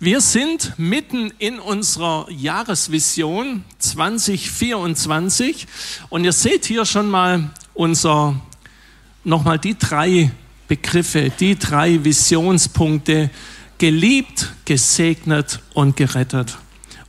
[0.00, 5.66] Wir sind mitten in unserer Jahresvision 2024
[6.08, 8.40] und ihr seht hier schon mal unser,
[9.24, 10.30] nochmal die drei
[10.68, 13.28] Begriffe, die drei Visionspunkte,
[13.78, 16.58] geliebt, gesegnet und gerettet.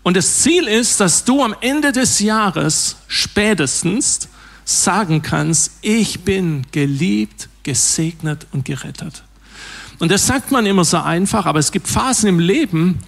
[0.01, 4.29] Und das Ziel ist, dass du am Ende des Jahres spätestens
[4.65, 9.21] sagen kannst, ich bin geliebt, gesegnet und gerettet.
[9.99, 12.99] Und das sagt man immer so einfach, aber es gibt Phasen im Leben,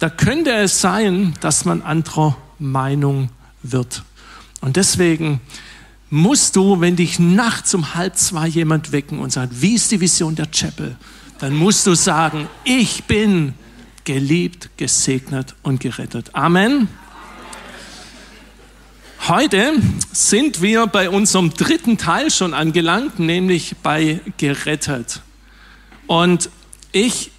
[0.00, 3.30] da könnte es sein, dass man anderer Meinung
[3.62, 4.02] wird.
[4.60, 5.40] Und deswegen
[6.10, 10.00] musst du, wenn dich nachts um halb zwei jemand wecken und sagt, wie ist die
[10.00, 10.96] Vision der Chapel,
[11.38, 13.54] dann musst du sagen, ich bin
[14.04, 16.34] geliebt, gesegnet und gerettet.
[16.34, 16.88] Amen.
[19.28, 19.74] Heute
[20.12, 25.22] sind wir bei unserem dritten Teil schon angelangt, nämlich bei gerettet.
[26.10, 26.50] Und
[26.90, 27.30] ich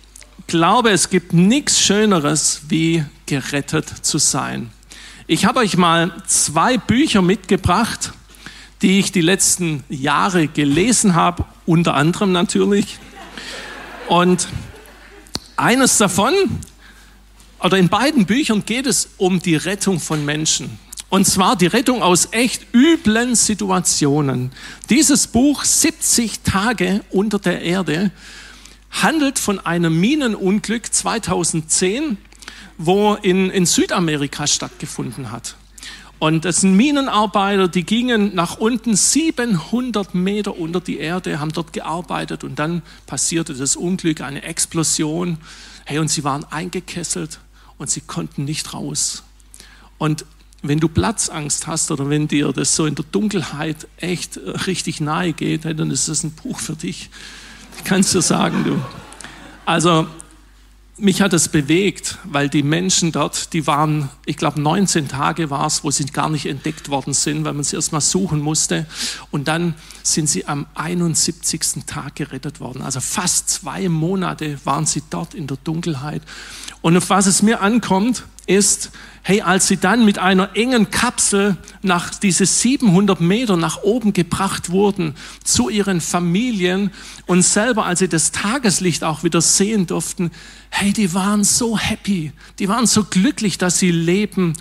[0.48, 4.71] glaube, es gibt nichts Schöneres, wie gerettet zu sein.
[5.27, 8.13] Ich habe euch mal zwei Bücher mitgebracht,
[8.81, 12.97] die ich die letzten Jahre gelesen habe, unter anderem natürlich.
[14.08, 14.47] Und
[15.58, 16.33] eines davon,
[17.59, 20.80] oder in beiden Büchern geht es um die Rettung von Menschen.
[21.09, 24.53] Und zwar die Rettung aus echt üblen Situationen.
[24.89, 28.11] Dieses Buch 70 Tage unter der Erde
[28.92, 32.17] handelt von einem Minenunglück 2010,
[32.78, 35.56] wo in, in Südamerika stattgefunden hat.
[36.20, 41.73] Und das sind Minenarbeiter, die gingen nach unten 700 Meter unter die Erde, haben dort
[41.73, 45.39] gearbeitet und dann passierte das Unglück, eine Explosion.
[45.86, 47.39] Hey, und sie waren eingekesselt
[47.80, 49.23] und sie konnten nicht raus.
[49.97, 50.25] Und
[50.62, 55.34] wenn du Platzangst hast oder wenn dir das so in der Dunkelheit echt richtig nahe
[55.34, 57.09] geht, dann ist das ein Buch für dich
[57.83, 58.80] kannst du sagen, du.
[59.66, 60.08] Also,
[60.97, 65.66] mich hat es bewegt, weil die Menschen dort, die waren, ich glaube, 19 Tage war
[65.66, 68.86] es, wo sie gar nicht entdeckt worden sind, weil man sie erst mal suchen musste.
[69.31, 71.85] Und dann sind sie am 71.
[71.88, 72.81] Tag gerettet worden.
[72.81, 76.22] Also fast zwei Monate waren sie dort in der Dunkelheit.
[76.81, 78.91] Und auf was es mir ankommt, ist,
[79.23, 84.72] hey, als sie dann mit einer engen Kapsel nach diese 700 Meter nach oben gebracht
[84.72, 86.91] wurden zu ihren Familien
[87.28, 90.31] und selber, als sie das Tageslicht auch wieder sehen durften,
[90.72, 94.54] hey, die waren so happy, die waren so glücklich, dass sie leben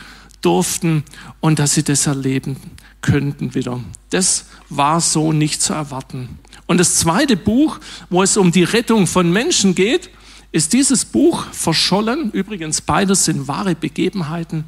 [0.42, 1.04] durften
[1.40, 2.56] und dass sie das erleben
[3.00, 3.80] könnten wieder.
[4.10, 6.38] Das war so nicht zu erwarten.
[6.66, 7.78] Und das zweite Buch,
[8.10, 10.10] wo es um die Rettung von Menschen geht,
[10.52, 12.30] ist dieses Buch verschollen.
[12.32, 14.64] Übrigens, beides sind wahre Begebenheiten.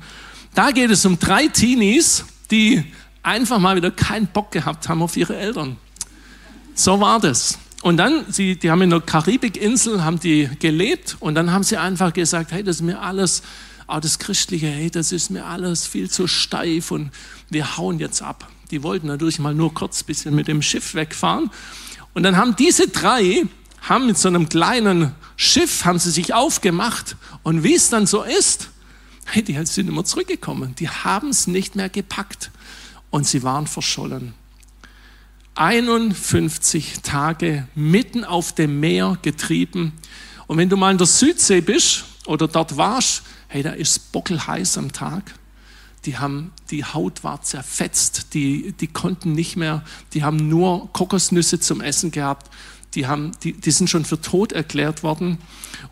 [0.55, 2.85] Da geht es um drei Teenies, die
[3.23, 5.77] einfach mal wieder keinen Bock gehabt haben auf ihre Eltern.
[6.75, 7.59] So war das.
[7.83, 11.77] Und dann, sie, die haben in der Karibikinsel, haben die gelebt und dann haben sie
[11.77, 13.43] einfach gesagt, hey, das ist mir alles,
[13.89, 17.11] auch das Christliche, hey, das ist mir alles viel zu steif und
[17.51, 18.49] wir hauen jetzt ab.
[18.71, 21.51] Die wollten natürlich mal nur kurz ein bisschen mit dem Schiff wegfahren.
[22.15, 23.45] Und dann haben diese drei
[23.83, 27.17] haben mit so einem kleinen Schiff, haben sie sich aufgemacht.
[27.43, 28.71] Und wie es dann so ist,
[29.27, 30.75] hey, die sind immer zurückgekommen.
[30.77, 32.51] Die haben es nicht mehr gepackt.
[33.11, 34.35] Und sie waren verschollen.
[35.55, 39.93] 51 Tage mitten auf dem Meer getrieben.
[40.47, 44.79] Und wenn du mal in der Südsee bist oder dort warst, hey, da ist bockelheiß
[44.79, 45.35] am Tag.
[46.05, 51.61] Die haben, die Haut war zerfetzt, die, die konnten nicht mehr, die haben nur Kokosnüsse
[51.61, 52.51] zum Essen gehabt
[52.95, 55.39] die, haben, die, die sind schon für tot erklärt worden.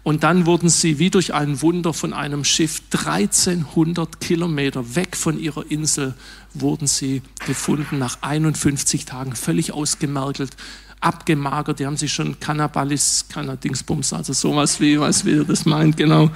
[0.02, 5.38] Und dann wurden sie wie durch ein Wunder von einem Schiff 1300 Kilometer weg von
[5.38, 6.14] ihrer Insel
[6.54, 10.56] wurden sie gefunden nach 51 Tagen, völlig ausgemergelt,
[11.00, 11.78] abgemagert.
[11.78, 16.30] Die haben sich schon Cannabalis, Cannadingsbums, also sowas wie, was wie ihr das meint, genau.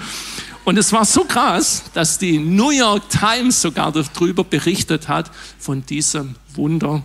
[0.65, 5.85] Und es war so krass, dass die New York Times sogar darüber berichtet hat, von
[5.85, 7.03] diesem Wunder.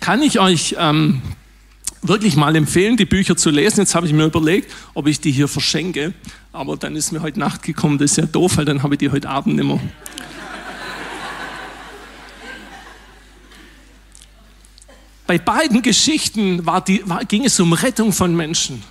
[0.00, 1.20] Kann ich euch ähm,
[2.02, 3.80] wirklich mal empfehlen, die Bücher zu lesen.
[3.80, 6.14] Jetzt habe ich mir überlegt, ob ich die hier verschenke.
[6.52, 8.98] Aber dann ist mir heute Nacht gekommen, das ist ja doof, weil dann habe ich
[8.98, 9.80] die heute Abend nicht mehr.
[15.32, 18.82] Bei beiden Geschichten war die, war, ging es um Rettung von Menschen.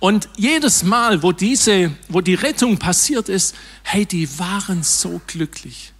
[0.00, 3.54] Und jedes Mal, wo, diese, wo die Rettung passiert ist,
[3.84, 5.92] hey, die waren so glücklich.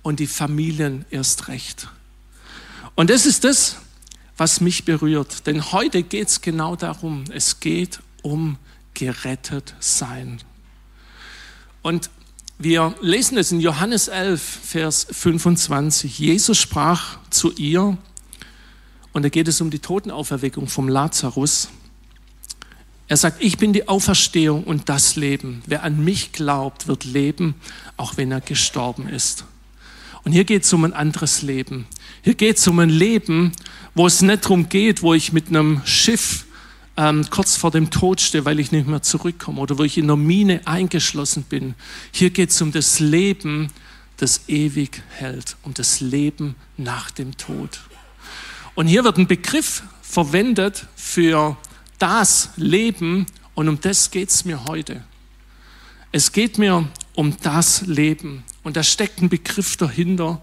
[0.00, 1.88] Und die Familien erst recht.
[2.94, 3.76] Und das ist das,
[4.38, 5.46] was mich berührt.
[5.46, 7.24] Denn heute geht es genau darum.
[7.30, 8.56] Es geht um
[8.94, 10.40] gerettet sein.
[11.82, 12.08] Und
[12.58, 16.18] wir lesen es in Johannes 11, Vers 25.
[16.18, 17.98] Jesus sprach zu ihr,
[19.12, 21.68] und da geht es um die Totenauferweckung vom Lazarus.
[23.08, 25.62] Er sagt, ich bin die Auferstehung und das Leben.
[25.66, 27.54] Wer an mich glaubt, wird leben,
[27.96, 29.44] auch wenn er gestorben ist.
[30.24, 31.86] Und hier geht es um ein anderes Leben.
[32.22, 33.52] Hier geht es um ein Leben,
[33.94, 36.46] wo es nicht darum geht, wo ich mit einem Schiff
[36.96, 40.04] ähm, kurz vor dem Tod stehe, weil ich nicht mehr zurückkomme oder wo ich in
[40.04, 41.74] einer Mine eingeschlossen bin.
[42.12, 43.70] Hier geht es um das Leben,
[44.16, 47.80] das ewig hält, um das Leben nach dem Tod.
[48.74, 51.56] Und hier wird ein Begriff verwendet für
[51.98, 55.04] das Leben und um das geht es mir heute.
[56.10, 60.40] Es geht mir um das Leben und da steckt ein Begriff dahinter,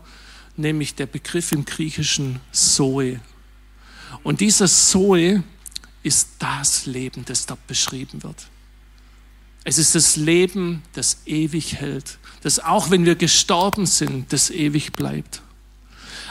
[0.57, 3.19] nämlich der Begriff im Griechischen Zoe.
[4.23, 5.43] Und dieser Zoe
[6.03, 8.47] ist das Leben, das dort beschrieben wird.
[9.63, 14.93] Es ist das Leben, das ewig hält, das auch wenn wir gestorben sind, das ewig
[14.93, 15.41] bleibt.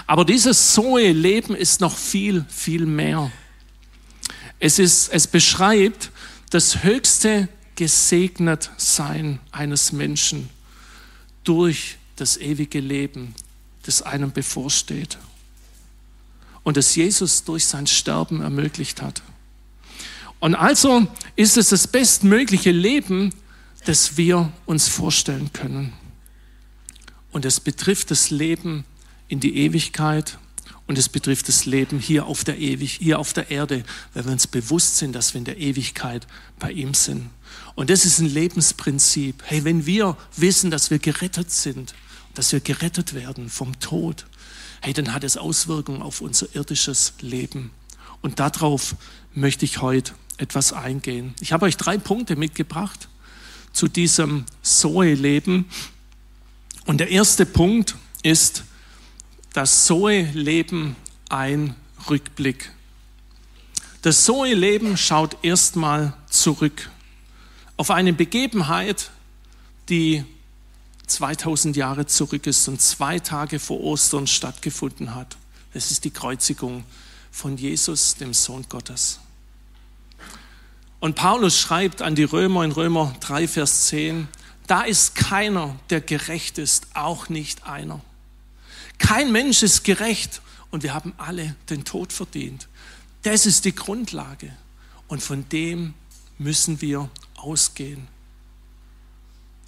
[0.08, 3.30] Aber dieses Zoe-Leben ist noch viel, viel mehr.
[4.58, 6.10] Es, ist, es beschreibt
[6.48, 10.48] das höchste Gesegnetsein eines Menschen
[11.44, 13.34] durch das ewige Leben,
[13.82, 15.18] das einem bevorsteht.
[16.62, 19.22] Und das Jesus durch sein Sterben ermöglicht hat.
[20.40, 21.06] Und also
[21.36, 23.34] ist es das bestmögliche Leben,
[23.84, 25.92] das wir uns vorstellen können.
[27.30, 28.86] Und es betrifft das Leben
[29.28, 30.38] in die Ewigkeit
[30.88, 33.84] und es betrifft das Leben hier auf der Ewig, hier auf der Erde,
[34.14, 36.26] weil wir uns bewusst sind, dass wir in der Ewigkeit
[36.58, 37.28] bei ihm sind.
[37.74, 39.42] Und das ist ein Lebensprinzip.
[39.44, 41.94] Hey, wenn wir wissen, dass wir gerettet sind,
[42.34, 44.24] dass wir gerettet werden vom Tod,
[44.80, 47.70] hey, dann hat es Auswirkungen auf unser irdisches Leben.
[48.22, 48.96] Und darauf
[49.34, 51.34] möchte ich heute etwas eingehen.
[51.40, 53.08] Ich habe euch drei Punkte mitgebracht
[53.72, 55.66] zu diesem Zoe-Leben.
[56.86, 58.64] Und der erste Punkt ist,
[59.52, 60.96] das Zoe-Leben
[61.28, 61.74] ein
[62.08, 62.70] Rückblick.
[64.02, 66.90] Das Zoe-Leben schaut erstmal zurück
[67.76, 69.10] auf eine Begebenheit,
[69.88, 70.24] die
[71.06, 75.36] 2000 Jahre zurück ist und zwei Tage vor Ostern stattgefunden hat.
[75.72, 76.84] Es ist die Kreuzigung
[77.30, 79.20] von Jesus, dem Sohn Gottes.
[81.00, 84.28] Und Paulus schreibt an die Römer in Römer 3, Vers 10,
[84.66, 88.00] da ist keiner, der gerecht ist, auch nicht einer.
[88.98, 92.68] Kein Mensch ist gerecht und wir haben alle den Tod verdient.
[93.22, 94.52] Das ist die Grundlage
[95.08, 95.94] und von dem
[96.38, 98.06] müssen wir ausgehen.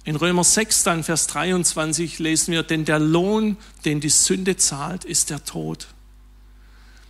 [0.03, 5.05] In Römer 6, dann Vers 23 lesen wir, denn der Lohn, den die Sünde zahlt,
[5.05, 5.87] ist der Tod.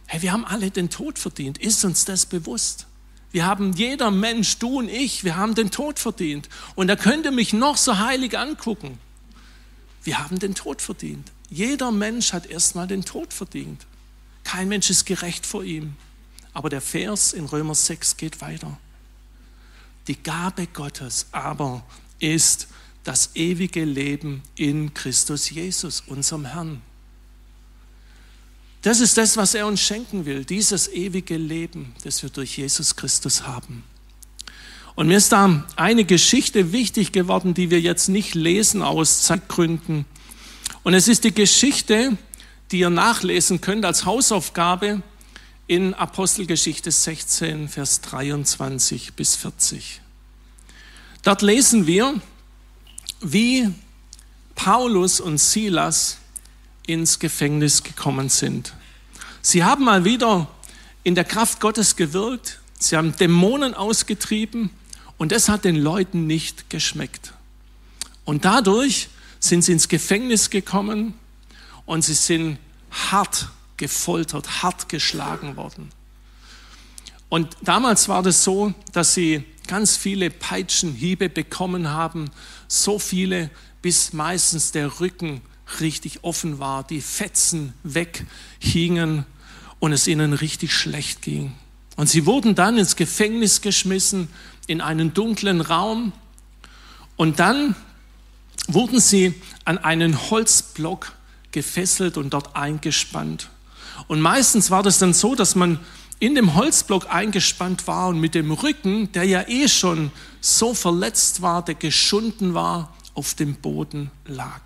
[0.07, 1.57] Hey, wir haben alle den Tod verdient.
[1.57, 2.88] Ist uns das bewusst?
[3.31, 6.50] Wir haben, jeder Mensch, du und ich, wir haben den Tod verdient.
[6.75, 9.00] Und er könnte mich noch so heilig angucken.
[10.03, 11.31] Wir haben den Tod verdient.
[11.51, 13.86] Jeder Mensch hat erstmal den Tod verdient.
[14.45, 15.95] Kein Mensch ist gerecht vor ihm.
[16.53, 18.80] Aber der Vers in Römer 6 geht weiter.
[20.07, 21.86] Die Gabe Gottes aber
[22.19, 22.68] ist
[23.03, 26.81] das ewige Leben in Christus Jesus, unserem Herrn.
[28.81, 32.95] Das ist das, was er uns schenken will, dieses ewige Leben, das wir durch Jesus
[32.95, 33.83] Christus haben.
[34.95, 40.06] Und mir ist da eine Geschichte wichtig geworden, die wir jetzt nicht lesen aus Zeitgründen.
[40.83, 42.18] Und es ist die Geschichte,
[42.72, 45.04] die ihr nachlesen könnt als Hausaufgabe
[45.68, 50.01] in Apostelgeschichte 16, Vers 23 bis 40.
[51.22, 52.19] Dort lesen wir,
[53.22, 53.72] wie
[54.56, 56.17] Paulus und Silas
[56.88, 58.74] ins Gefängnis gekommen sind.
[59.44, 60.48] Sie haben mal wieder
[61.03, 64.72] in der Kraft Gottes gewirkt, sie haben Dämonen ausgetrieben
[65.20, 67.34] und das hat den Leuten nicht geschmeckt.
[68.25, 69.10] Und dadurch
[69.41, 71.15] sind sie ins Gefängnis gekommen
[71.86, 72.57] und sie sind
[72.91, 75.89] hart gefoltert, hart geschlagen worden.
[77.27, 82.29] Und damals war das so, dass sie ganz viele Peitschenhiebe bekommen haben,
[82.67, 83.50] so viele,
[83.81, 85.41] bis meistens der Rücken
[85.79, 89.25] richtig offen war, die Fetzen weghingen
[89.79, 91.53] und es ihnen richtig schlecht ging.
[91.95, 94.27] Und sie wurden dann ins Gefängnis geschmissen,
[94.67, 96.13] in einen dunklen Raum.
[97.15, 97.75] Und dann
[98.68, 99.34] wurden sie
[99.65, 101.13] an einen Holzblock
[101.51, 103.50] gefesselt und dort eingespannt.
[104.08, 105.80] Und meistens war das dann so, dass man
[106.20, 111.41] in dem Holzblock eingespannt war und mit dem Rücken, der ja eh schon so verletzt
[111.41, 114.62] war, der geschunden war, auf dem Boden lag.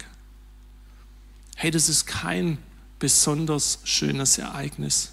[1.55, 2.57] Hey, das ist kein
[2.99, 5.11] besonders schönes Ereignis.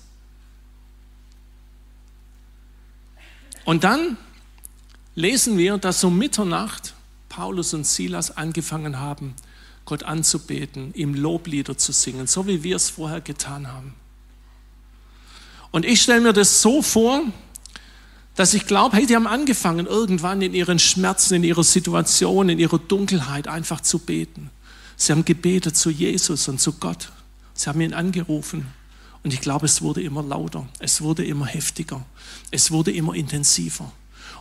[3.65, 4.17] Und dann
[5.15, 6.95] lesen wir, dass um Mitternacht
[7.33, 9.35] Paulus und Silas angefangen haben,
[9.87, 13.95] Gott anzubeten, ihm Loblieder zu singen, so wie wir es vorher getan haben.
[15.71, 17.23] Und ich stelle mir das so vor,
[18.35, 22.59] dass ich glaube, hey, die haben angefangen, irgendwann in ihren Schmerzen, in ihrer Situation, in
[22.59, 24.51] ihrer Dunkelheit einfach zu beten.
[24.97, 27.13] Sie haben gebetet zu Jesus und zu Gott.
[27.55, 28.67] Sie haben ihn angerufen.
[29.25, 32.05] Und ich glaube, es wurde immer lauter, es wurde immer heftiger,
[32.51, 33.91] es wurde immer intensiver.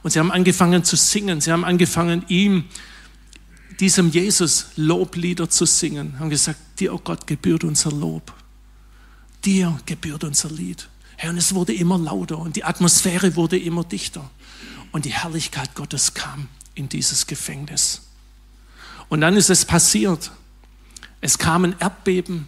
[0.03, 2.65] Und sie haben angefangen zu singen, sie haben angefangen, ihm,
[3.79, 8.33] diesem Jesus, Loblieder zu singen, haben gesagt, dir, oh Gott, gebührt unser Lob.
[9.43, 10.87] Dir gebührt unser Lied.
[11.17, 14.29] Herr, und es wurde immer lauter und die Atmosphäre wurde immer dichter.
[14.91, 18.01] Und die Herrlichkeit Gottes kam in dieses Gefängnis.
[19.09, 20.31] Und dann ist es passiert.
[21.21, 22.47] Es kamen Erdbeben,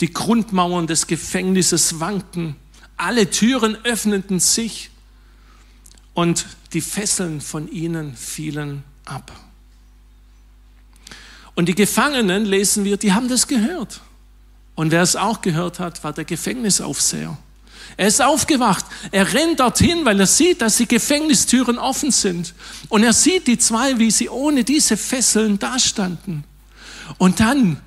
[0.00, 2.56] die Grundmauern des Gefängnisses wanken,
[2.96, 4.90] alle Türen öffneten sich
[6.14, 9.32] und die Fesseln von ihnen fielen ab.
[11.54, 14.00] Und die Gefangenen, lesen wir, die haben das gehört.
[14.74, 17.36] Und wer es auch gehört hat, war der Gefängnisaufseher.
[17.96, 18.86] Er ist aufgewacht.
[19.10, 22.54] Er rennt dorthin, weil er sieht, dass die Gefängnistüren offen sind.
[22.88, 26.44] Und er sieht die zwei, wie sie ohne diese Fesseln dastanden.
[27.18, 27.80] Und dann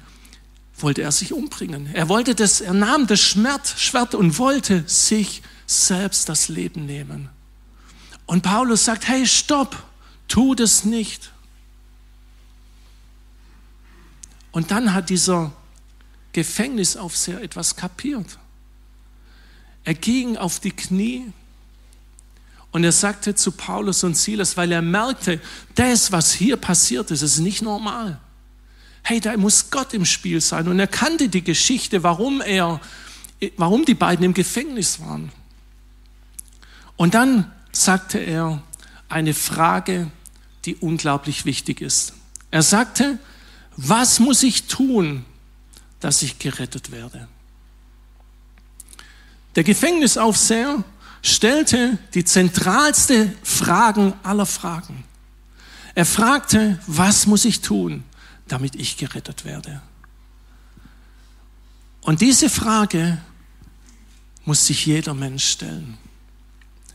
[0.78, 1.90] wollte er sich umbringen.
[1.94, 7.30] Er wollte das, er nahm das Schwert, Schwert und wollte sich selbst das Leben nehmen.
[8.26, 9.82] Und Paulus sagt, hey, stopp,
[10.28, 11.32] tu das nicht.
[14.52, 15.52] Und dann hat dieser
[16.32, 18.38] Gefängnisaufseher etwas kapiert.
[19.84, 21.34] Er ging auf die Knie
[22.72, 25.40] und er sagte zu Paulus und Silas, weil er merkte,
[25.76, 28.20] das, was hier passiert ist, ist nicht normal.
[29.04, 30.68] Hey, da muss Gott im Spiel sein.
[30.68, 32.80] Und er kannte die Geschichte, warum er,
[33.58, 35.32] warum die beiden im Gefängnis waren.
[36.96, 38.62] Und dann sagte er
[39.10, 40.10] eine Frage,
[40.66, 42.14] die unglaublich wichtig ist.
[42.52, 43.20] Er sagte,
[43.76, 45.26] was muss ich tun,
[46.00, 47.28] dass ich gerettet werde?
[49.56, 50.84] Der Gefängnisaufseher
[51.22, 55.04] stellte die zentralste Fragen aller Fragen.
[55.96, 58.04] Er fragte, was muss ich tun,
[58.48, 59.82] damit ich gerettet werde?
[62.02, 63.20] Und diese Frage
[64.44, 65.98] muss sich jeder Mensch stellen,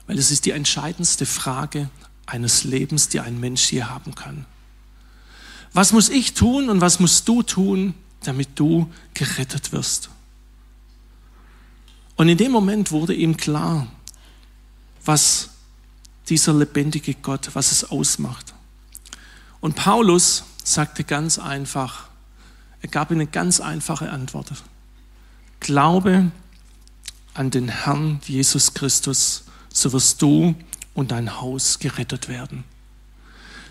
[0.09, 1.91] weil es ist die entscheidendste Frage
[2.27, 4.47] eines Lebens, die ein Mensch hier haben kann.
[5.75, 10.09] Was muss ich tun und was musst du tun, damit du gerettet wirst?
[12.17, 13.87] Und in dem Moment wurde ihm klar,
[15.05, 15.51] was
[16.29, 18.55] dieser lebendige Gott, was es ausmacht.
[19.61, 22.09] Und Paulus sagte ganz einfach,
[22.81, 24.53] er gab eine ganz einfache Antwort.
[25.61, 26.31] Glaube
[27.35, 29.45] an den Herrn Jesus Christus,
[29.81, 30.55] so wirst du
[30.95, 32.65] und dein Haus gerettet werden.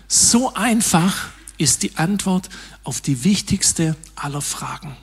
[0.08, 2.48] So einfach ist die Antwort
[2.84, 4.96] auf die wichtigste aller Fragen.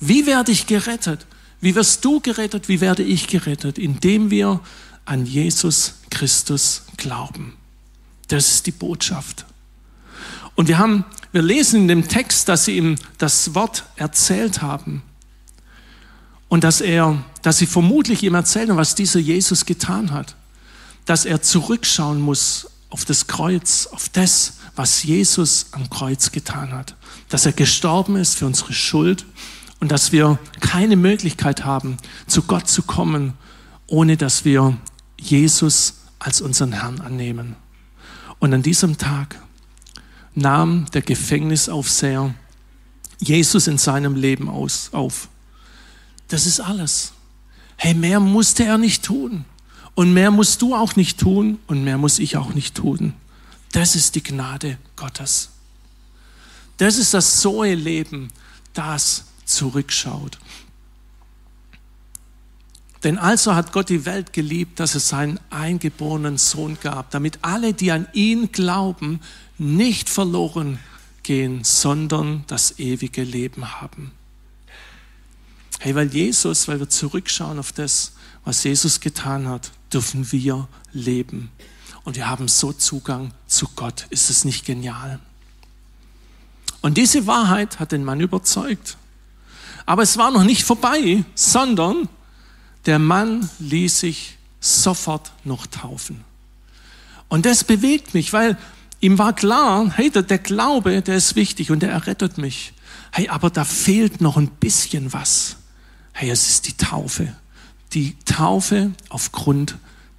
[0.00, 1.26] Wie werde ich gerettet?
[1.60, 2.68] Wie wirst du gerettet?
[2.68, 3.78] Wie werde ich gerettet?
[3.78, 4.60] Indem wir
[5.04, 7.56] an Jesus Christus glauben.
[8.28, 9.44] Das ist die Botschaft.
[10.54, 15.02] Und wir haben, wir lesen in dem Text, dass sie ihm das Wort erzählt haben.
[16.50, 20.36] Und dass er, dass sie vermutlich ihm erzählen, was dieser Jesus getan hat.
[21.06, 26.96] Dass er zurückschauen muss auf das Kreuz, auf das, was Jesus am Kreuz getan hat.
[27.28, 29.24] Dass er gestorben ist für unsere Schuld
[29.78, 33.34] und dass wir keine Möglichkeit haben, zu Gott zu kommen,
[33.86, 34.76] ohne dass wir
[35.18, 37.54] Jesus als unseren Herrn annehmen.
[38.40, 39.40] Und an diesem Tag
[40.34, 42.34] nahm der Gefängnisaufseher
[43.18, 45.28] Jesus in seinem Leben aus, auf.
[46.30, 47.12] Das ist alles.
[47.76, 49.44] Hey, mehr musste er nicht tun.
[49.94, 53.12] Und mehr musst du auch nicht tun und mehr muss ich auch nicht tun.
[53.72, 55.50] Das ist die Gnade Gottes.
[56.78, 58.30] Das ist das Zoe-Leben,
[58.72, 60.38] das zurückschaut.
[63.02, 67.74] Denn also hat Gott die Welt geliebt, dass es seinen eingeborenen Sohn gab, damit alle,
[67.74, 69.20] die an ihn glauben,
[69.58, 70.78] nicht verloren
[71.22, 74.12] gehen, sondern das ewige Leben haben.
[75.82, 78.12] Hey, weil Jesus, weil wir zurückschauen auf das,
[78.44, 81.50] was Jesus getan hat, dürfen wir leben.
[82.04, 84.06] Und wir haben so Zugang zu Gott.
[84.10, 85.20] Ist es nicht genial?
[86.82, 88.98] Und diese Wahrheit hat den Mann überzeugt.
[89.86, 92.10] Aber es war noch nicht vorbei, sondern
[92.84, 96.24] der Mann ließ sich sofort noch taufen.
[97.28, 98.58] Und das bewegt mich, weil
[99.00, 102.74] ihm war klar, hey, der, der Glaube, der ist wichtig und der errettet mich.
[103.12, 105.56] Hey, aber da fehlt noch ein bisschen was.
[106.12, 107.34] Hey, es ist die Taufe.
[107.92, 109.76] Die Taufe aufgrund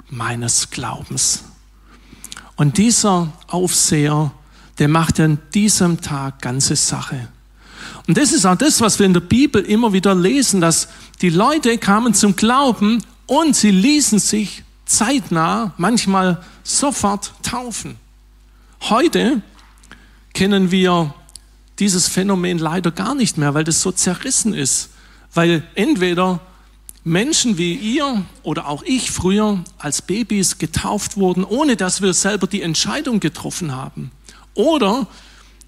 [0.10, 1.44] meines Glaubens.
[2.56, 4.32] Und dieser Aufseher,
[4.78, 7.28] der macht an diesem Tag ganze Sache.
[8.08, 10.88] Und das ist auch das, was wir in der Bibel immer wieder lesen, dass
[11.22, 17.96] die Leute kamen zum Glauben und sie ließen sich zeitnah, manchmal sofort taufen.
[18.82, 19.42] Heute
[20.34, 21.14] kennen wir
[21.80, 24.90] dieses Phänomen leider gar nicht mehr, weil das so zerrissen ist.
[25.34, 26.42] Weil entweder
[27.04, 32.48] Menschen wie ihr oder auch ich früher als Babys getauft wurden, ohne dass wir selber
[32.48, 34.12] die Entscheidung getroffen haben.
[34.54, 35.08] Oder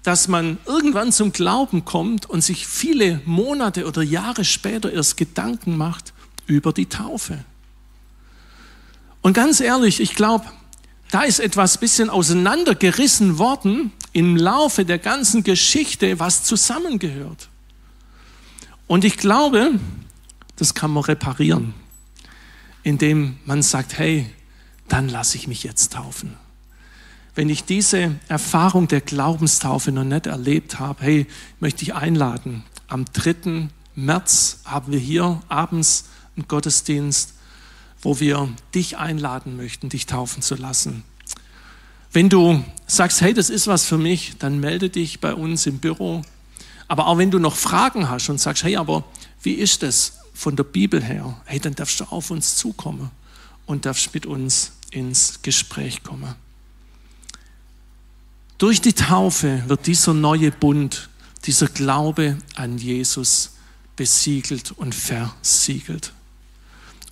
[0.04, 5.76] dass man irgendwann zum Glauben kommt und sich viele Monate oder Jahre später erst Gedanken
[5.76, 6.12] macht
[6.46, 7.44] über die Taufe.
[9.22, 10.44] Und ganz ehrlich, ich glaube,
[11.10, 17.48] da ist etwas bisschen auseinandergerissen worden im Laufe der ganzen Geschichte, was zusammengehört.
[18.86, 19.78] Und ich glaube,
[20.56, 21.74] das kann man reparieren,
[22.82, 24.26] indem man sagt, hey,
[24.88, 26.36] dann lasse ich mich jetzt taufen
[27.34, 31.26] wenn ich diese Erfahrung der Glaubenstaufe noch nicht erlebt habe, hey,
[31.60, 32.64] möchte ich einladen.
[32.86, 33.68] Am 3.
[33.96, 37.34] März haben wir hier abends einen Gottesdienst,
[38.02, 41.04] wo wir dich einladen möchten, dich taufen zu lassen.
[42.12, 45.78] Wenn du sagst, hey, das ist was für mich, dann melde dich bei uns im
[45.78, 46.22] Büro.
[46.88, 49.04] Aber auch wenn du noch Fragen hast und sagst, hey, aber
[49.42, 51.40] wie ist das von der Bibel her?
[51.44, 53.10] Hey, dann darfst du auf uns zukommen
[53.66, 56.34] und darfst mit uns ins Gespräch kommen.
[58.58, 61.08] Durch die Taufe wird dieser neue Bund,
[61.44, 63.52] dieser Glaube an Jesus
[63.96, 66.12] besiegelt und versiegelt.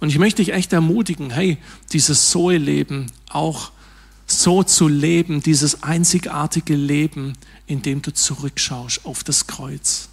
[0.00, 1.58] Und ich möchte dich echt ermutigen, hey,
[1.92, 3.70] dieses Zoe-Leben auch
[4.26, 7.34] so zu leben, dieses einzigartige Leben,
[7.66, 10.08] in dem du zurückschaust auf das Kreuz.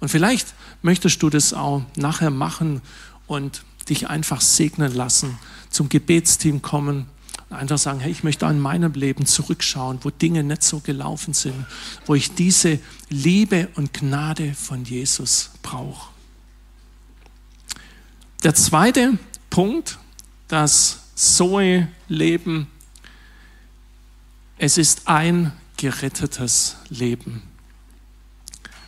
[0.00, 2.82] Und vielleicht möchtest du das auch nachher machen
[3.26, 5.38] und dich einfach segnen lassen,
[5.70, 7.06] zum Gebetsteam kommen
[7.54, 11.66] Einfach sagen, hey, ich möchte an meinem Leben zurückschauen, wo Dinge nicht so gelaufen sind,
[12.06, 12.80] wo ich diese
[13.10, 16.10] Liebe und Gnade von Jesus brauche.
[18.42, 19.18] Der zweite
[19.50, 19.98] Punkt,
[20.48, 22.66] das Zoe-Leben,
[24.58, 27.42] es ist ein gerettetes Leben.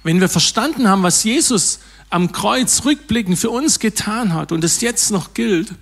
[0.03, 4.81] Wenn wir verstanden haben, was Jesus am Kreuz rückblickend für uns getan hat und es
[4.81, 5.75] jetzt noch gilt,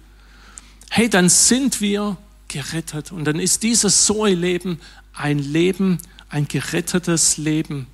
[0.91, 2.17] hey, dann sind wir
[2.49, 3.13] gerettet.
[3.13, 4.81] Und dann ist dieses Zoe-Leben
[5.13, 7.87] ein Leben, ein gerettetes Leben.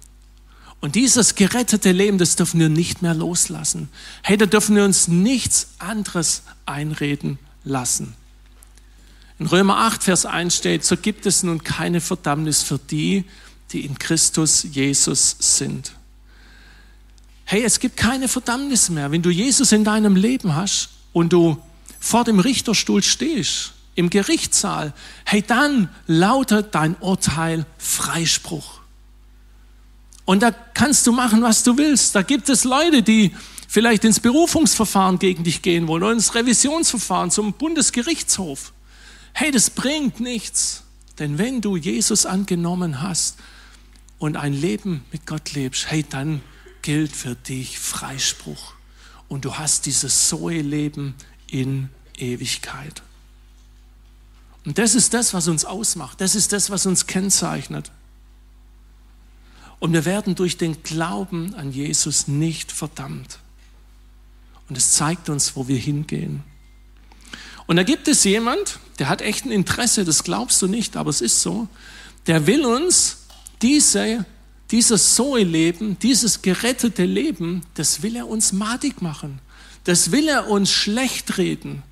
[0.81, 3.89] Und dieses gerettete Leben, das dürfen wir nicht mehr loslassen.
[4.23, 8.15] Hey, da dürfen wir uns nichts anderes einreden lassen.
[9.41, 13.25] In Römer 8, Vers 1 steht, so gibt es nun keine Verdammnis für die,
[13.73, 15.93] die in Christus Jesus sind.
[17.47, 19.11] Hey, es gibt keine Verdammnis mehr.
[19.11, 21.57] Wenn du Jesus in deinem Leben hast und du
[21.99, 24.93] vor dem Richterstuhl stehst, im Gerichtssaal,
[25.25, 28.81] hey, dann lautet dein Urteil Freispruch.
[30.27, 32.15] Und da kannst du machen, was du willst.
[32.15, 33.35] Da gibt es Leute, die
[33.67, 38.75] vielleicht ins Berufungsverfahren gegen dich gehen wollen oder ins Revisionsverfahren zum Bundesgerichtshof.
[39.33, 40.85] Hey, das bringt nichts.
[41.19, 43.39] Denn wenn du Jesus angenommen hast
[44.19, 46.41] und ein Leben mit Gott lebst, hey, dann
[46.83, 48.75] gilt für dich Freispruch.
[49.29, 51.15] Und du hast dieses Zoe-Leben
[51.47, 53.03] in Ewigkeit.
[54.65, 56.21] Und das ist das, was uns ausmacht.
[56.21, 57.91] Das ist das, was uns kennzeichnet.
[59.79, 63.39] Und wir werden durch den Glauben an Jesus nicht verdammt.
[64.69, 66.45] Und es zeigt uns, wo wir hingehen.
[67.71, 71.09] Und da gibt es jemand, der hat echt ein Interesse, das glaubst du nicht, aber
[71.09, 71.69] es ist so,
[72.27, 73.19] der will uns
[73.63, 74.27] diese,
[74.73, 79.39] dieses Zoe-Leben, dieses gerettete Leben, das will er uns madig machen.
[79.85, 81.85] Das will er uns schlecht reden.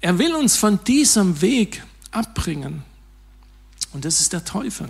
[0.00, 2.82] Er will uns von diesem Weg abbringen.
[3.92, 4.88] Und das ist der Teufel.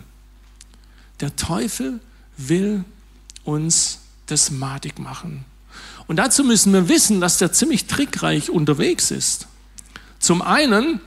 [1.20, 2.00] Der Teufel
[2.38, 2.86] will
[3.44, 5.44] uns das madig machen.
[6.06, 9.48] Und dazu müssen wir wissen, dass der ziemlich trickreich unterwegs ist.
[10.26, 10.98] Zum einen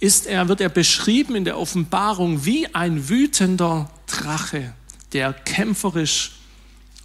[0.00, 4.72] ist er, wird er beschrieben in der Offenbarung wie ein wütender Drache,
[5.12, 6.32] der kämpferisch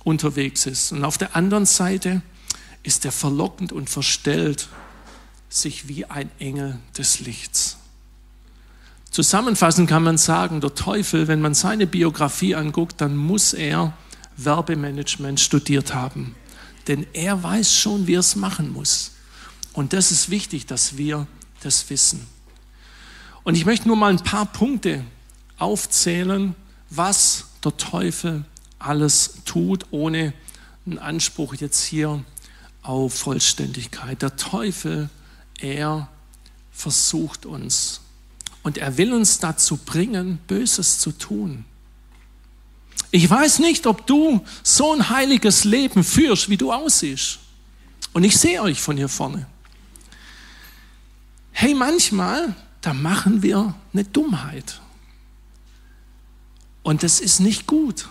[0.06, 0.94] unterwegs ist.
[0.94, 2.22] Und auf der anderen Seite
[2.82, 4.70] ist er verlockend und verstellt
[5.50, 7.76] sich wie ein Engel des Lichts.
[9.12, 13.92] Zusammenfassend kann man sagen, der Teufel, wenn man seine Biografie anguckt, dann muss er
[14.38, 16.38] Werbemanagement studiert haben.
[16.88, 19.12] Denn er weiß schon, wie er es machen muss.
[19.74, 21.28] Und das ist wichtig, dass wir
[21.62, 22.26] das wissen.
[23.44, 25.04] Und ich möchte nur mal ein paar Punkte
[25.58, 26.56] aufzählen,
[26.90, 28.46] was der Teufel
[28.80, 30.34] alles tut, ohne
[30.86, 32.24] einen Anspruch jetzt hier
[32.82, 34.22] auf Vollständigkeit.
[34.22, 35.10] Der Teufel,
[35.60, 36.10] er
[36.72, 38.02] versucht uns.
[38.62, 41.66] Und er will uns dazu bringen, Böses zu tun.
[43.12, 47.40] Ich weiß nicht, ob du so ein heiliges Leben führst, wie du aussiehst.
[48.14, 49.48] Und ich sehe euch von hier vorne.
[51.54, 54.82] Hey, manchmal, da machen wir eine Dummheit.
[56.82, 58.10] Und das ist nicht gut.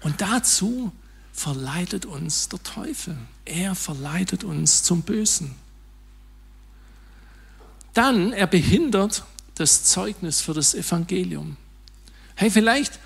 [0.00, 0.90] Und dazu
[1.32, 3.16] verleitet uns der Teufel.
[3.44, 5.54] Er verleitet uns zum Bösen.
[7.94, 11.56] Dann, er behindert das Zeugnis für das Evangelium.
[12.34, 12.98] Hey, vielleicht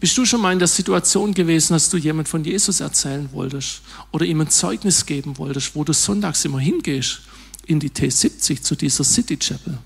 [0.00, 3.82] bist du schon mal in der Situation gewesen, dass du jemand von Jesus erzählen wolltest
[4.12, 7.22] oder ihm ein Zeugnis geben wolltest, wo du sonntags immer hingehst
[7.68, 9.78] in die T70 zu dieser City Chapel.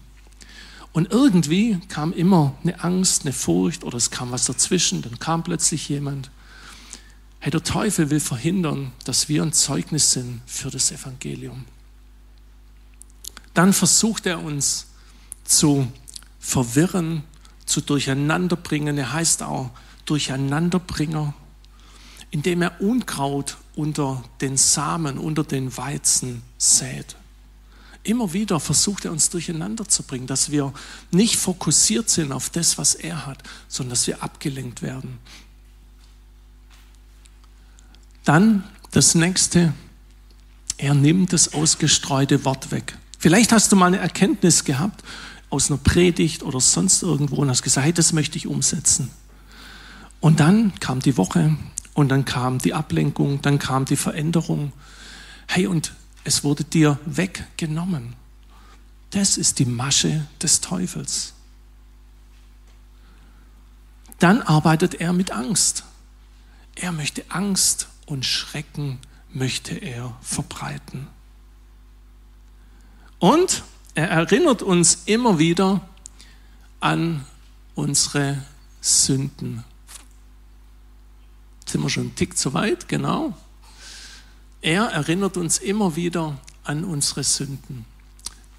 [0.92, 5.42] Und irgendwie kam immer eine Angst, eine Furcht oder es kam was dazwischen, dann kam
[5.42, 6.31] plötzlich jemand.
[7.40, 11.64] Hey, der Teufel will verhindern, dass wir ein Zeugnis sind für das Evangelium.
[13.53, 14.87] Dann versucht er uns
[15.45, 15.90] zu
[16.38, 17.25] verwirren,
[17.66, 18.97] zu durcheinanderbringen.
[18.97, 19.71] Er heißt auch
[20.05, 21.35] Durcheinanderbringer,
[22.31, 27.16] indem er Unkraut unter den Samen, unter den Weizen sät.
[28.04, 30.72] Immer wieder versucht er uns durcheinander zu bringen, dass wir
[31.12, 33.38] nicht fokussiert sind auf das, was er hat,
[33.68, 35.18] sondern dass wir abgelenkt werden.
[38.24, 39.72] Dann das nächste,
[40.78, 42.98] er nimmt das ausgestreute Wort weg.
[43.18, 45.04] Vielleicht hast du mal eine Erkenntnis gehabt
[45.48, 49.10] aus einer Predigt oder sonst irgendwo und hast gesagt, hey, das möchte ich umsetzen.
[50.20, 51.56] Und dann kam die Woche
[51.94, 54.72] und dann kam die Ablenkung, dann kam die Veränderung.
[55.46, 55.92] Hey, und
[56.24, 58.14] es wurde dir weggenommen.
[59.11, 61.35] Das ist die Masche des Teufels.
[64.18, 65.85] Dann arbeitet er mit Angst.
[66.76, 68.98] Er möchte Angst und Schrecken
[69.32, 71.08] möchte er verbreiten.
[73.18, 73.62] Und
[73.94, 75.87] er erinnert uns immer wieder
[76.80, 77.26] an
[77.74, 78.42] unsere
[78.80, 79.64] Sünden.
[81.66, 82.88] Sind wir schon einen Tick zu weit?
[82.88, 83.37] Genau.
[84.62, 87.85] Er erinnert uns immer wieder an unsere Sünden.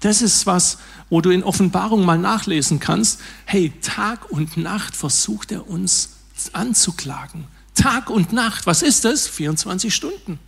[0.00, 0.76] Das ist was,
[1.08, 3.20] wo du in Offenbarung mal nachlesen kannst.
[3.46, 6.10] Hey, Tag und Nacht versucht er uns
[6.52, 7.46] anzuklagen.
[7.74, 9.26] Tag und Nacht, was ist das?
[9.26, 10.38] 24 Stunden.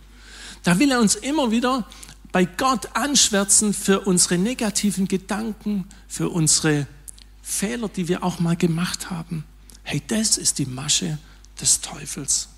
[0.61, 1.87] Da will er uns immer wieder
[2.31, 6.85] bei Gott anschwärzen für unsere negativen Gedanken, für unsere
[7.41, 9.43] Fehler, die wir auch mal gemacht haben.
[9.81, 11.17] Hey, das ist die Masche
[11.59, 12.49] des Teufels.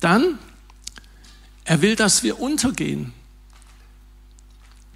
[0.00, 0.38] Dann,
[1.64, 3.12] er will, dass wir untergehen.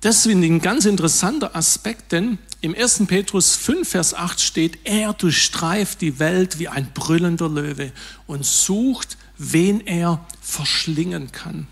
[0.01, 3.07] Das ist ein ganz interessanter Aspekt, denn im 1.
[3.07, 7.93] Petrus 5, Vers 8 steht, er durchstreift die Welt wie ein brüllender Löwe
[8.27, 11.67] und sucht wen er verschlingen kann.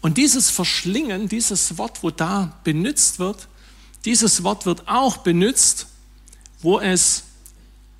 [0.00, 3.48] Und dieses Verschlingen, dieses Wort, wo da benutzt wird,
[4.04, 5.88] dieses Wort wird auch benutzt,
[6.60, 7.24] wo es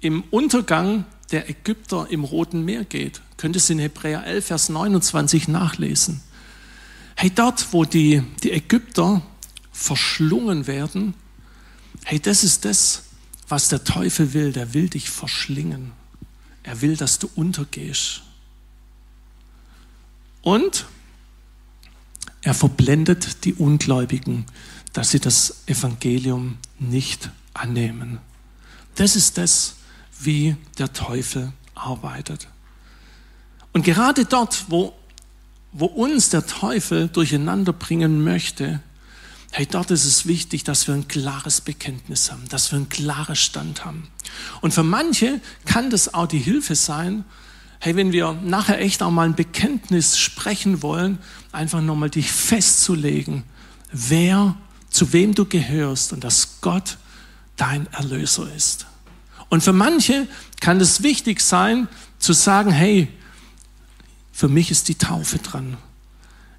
[0.01, 3.21] im Untergang der Ägypter im Roten Meer geht.
[3.37, 6.21] Könnt es in Hebräer 11, Vers 29 nachlesen.
[7.17, 9.23] Hey, dort, wo die, die Ägypter
[9.73, 11.15] verschlungen werden,
[12.05, 13.05] hey, das ist das,
[13.49, 14.53] was der Teufel will.
[14.53, 15.93] Der will dich verschlingen.
[16.63, 18.23] Er will, dass du untergehst.
[20.43, 20.87] Und
[22.43, 24.45] er verblendet die Ungläubigen,
[24.93, 28.19] dass sie das Evangelium nicht annehmen.
[28.95, 29.77] Das ist das,
[30.21, 32.49] wie der Teufel arbeitet.
[33.73, 34.95] Und gerade dort, wo,
[35.73, 38.81] wo uns der Teufel durcheinander bringen möchte,
[39.57, 43.37] Hey, dort ist es wichtig, dass wir ein klares Bekenntnis haben, dass wir einen klaren
[43.37, 44.09] Stand haben.
[44.63, 47.25] Und für manche kann das auch die Hilfe sein,
[47.79, 51.21] hey, wenn wir nachher echt auch mal ein Bekenntnis sprechen wollen,
[51.53, 53.45] einfach nochmal dich festzulegen,
[53.93, 54.57] wer,
[54.91, 56.99] zu wem du gehörst und dass Gott
[57.55, 58.87] dein Erlöser ist.
[59.55, 60.27] Und für manche
[60.59, 61.87] kann es wichtig sein,
[62.19, 63.07] zu sagen, hey,
[64.33, 65.77] für mich ist die Taufe dran.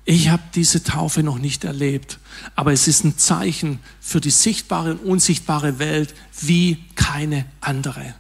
[0.05, 2.19] Ich habe diese Taufe noch nicht erlebt,
[2.55, 8.15] aber es ist ein Zeichen für die sichtbare und unsichtbare Welt wie keine andere.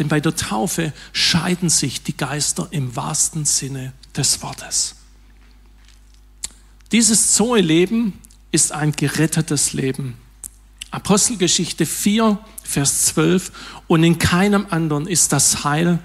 [0.00, 4.96] Denn bei der Taufe scheiden sich die Geister im wahrsten Sinne des Wortes.
[6.90, 8.14] Dieses Zoe-Leben
[8.50, 10.16] ist ein gerettetes Leben.
[10.96, 13.52] Apostelgeschichte 4, Vers 12.
[13.86, 15.98] Und in keinem anderen ist das Heil,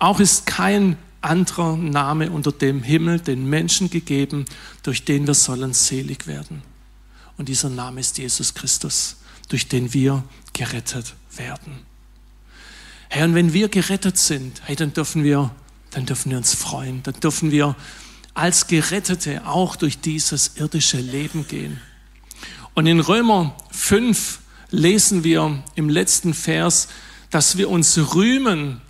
[0.00, 4.46] auch ist kein anderer Name unter dem Himmel den Menschen gegeben,
[4.82, 6.62] durch den wir sollen selig werden.
[7.36, 11.78] Und dieser Name ist Jesus Christus, durch den wir gerettet werden.
[13.10, 15.52] Herr, und wenn wir gerettet sind, hey, dann dürfen wir,
[15.92, 17.76] dann dürfen wir uns freuen, dann dürfen wir
[18.34, 21.80] als Gerettete auch durch dieses irdische Leben gehen.
[22.74, 26.88] Und in Römer 5 lesen wir im letzten Vers,
[27.30, 28.80] dass wir uns rühmen,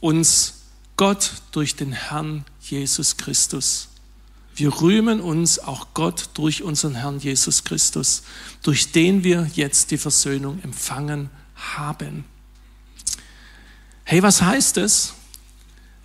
[0.00, 0.62] uns
[0.96, 3.88] Gott durch den Herrn Jesus Christus
[4.56, 8.22] Wir rühmen uns auch Gott durch unseren Herrn Jesus Christus,
[8.62, 12.24] durch den wir jetzt die Versöhnung empfangen haben.
[14.04, 15.14] Hey, was heißt es?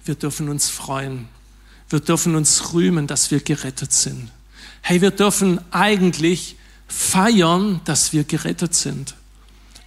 [0.04, 1.28] Wir dürfen uns freuen.
[1.90, 4.32] Wir dürfen uns rühmen, dass wir gerettet sind.
[4.82, 6.56] Hey, wir dürfen eigentlich
[6.90, 9.16] feiern, dass wir gerettet sind.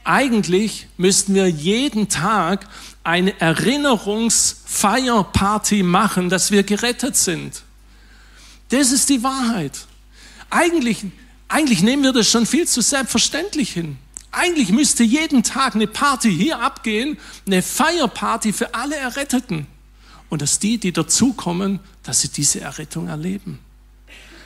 [0.05, 2.67] Eigentlich müssten wir jeden Tag
[3.05, 7.63] eine Erinnerungsfeierparty machen, dass wir gerettet sind.
[8.71, 9.87] Das ist die Wahrheit.
[10.51, 11.05] Eigentlich,
[11.49, 13.99] eigentlich nehmen wir das schon viel zu selbstverständlich hin.
[14.31, 19.67] Eigentlich müsste jeden Tag eine Party hier abgehen, eine Feierparty für alle Erretteten.
[20.31, 23.59] Und dass die, die dazukommen, dass sie diese Errettung erleben.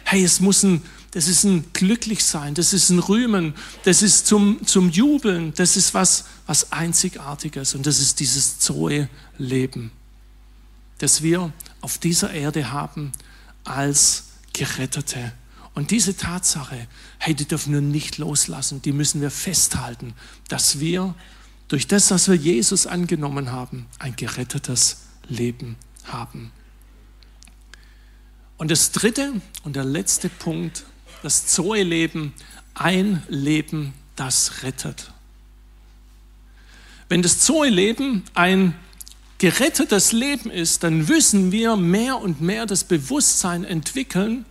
[0.02, 0.82] Hey, es muss ein,
[1.16, 5.94] das ist ein Glücklichsein, das ist ein Rühmen, das ist zum, zum Jubeln, das ist
[5.94, 9.92] was, was Einzigartiges und das ist dieses Zoe-Leben,
[10.98, 13.12] das wir auf dieser Erde haben
[13.64, 15.32] als Gerettete.
[15.72, 20.12] Und diese Tatsache, hey, die dürfen wir nicht loslassen, die müssen wir festhalten,
[20.48, 21.14] dass wir
[21.68, 26.52] durch das, was wir Jesus angenommen haben, ein gerettetes Leben haben.
[28.58, 30.84] Und das dritte und der letzte Punkt,
[31.22, 32.32] das Zoe-Leben,
[32.74, 35.12] ein Leben, das rettet.
[37.08, 38.74] Wenn das Zoe-Leben ein
[39.38, 44.44] gerettetes Leben ist, dann müssen wir mehr und mehr das Bewusstsein entwickeln,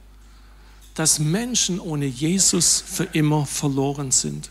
[0.93, 4.49] dass Menschen ohne Jesus für immer verloren sind.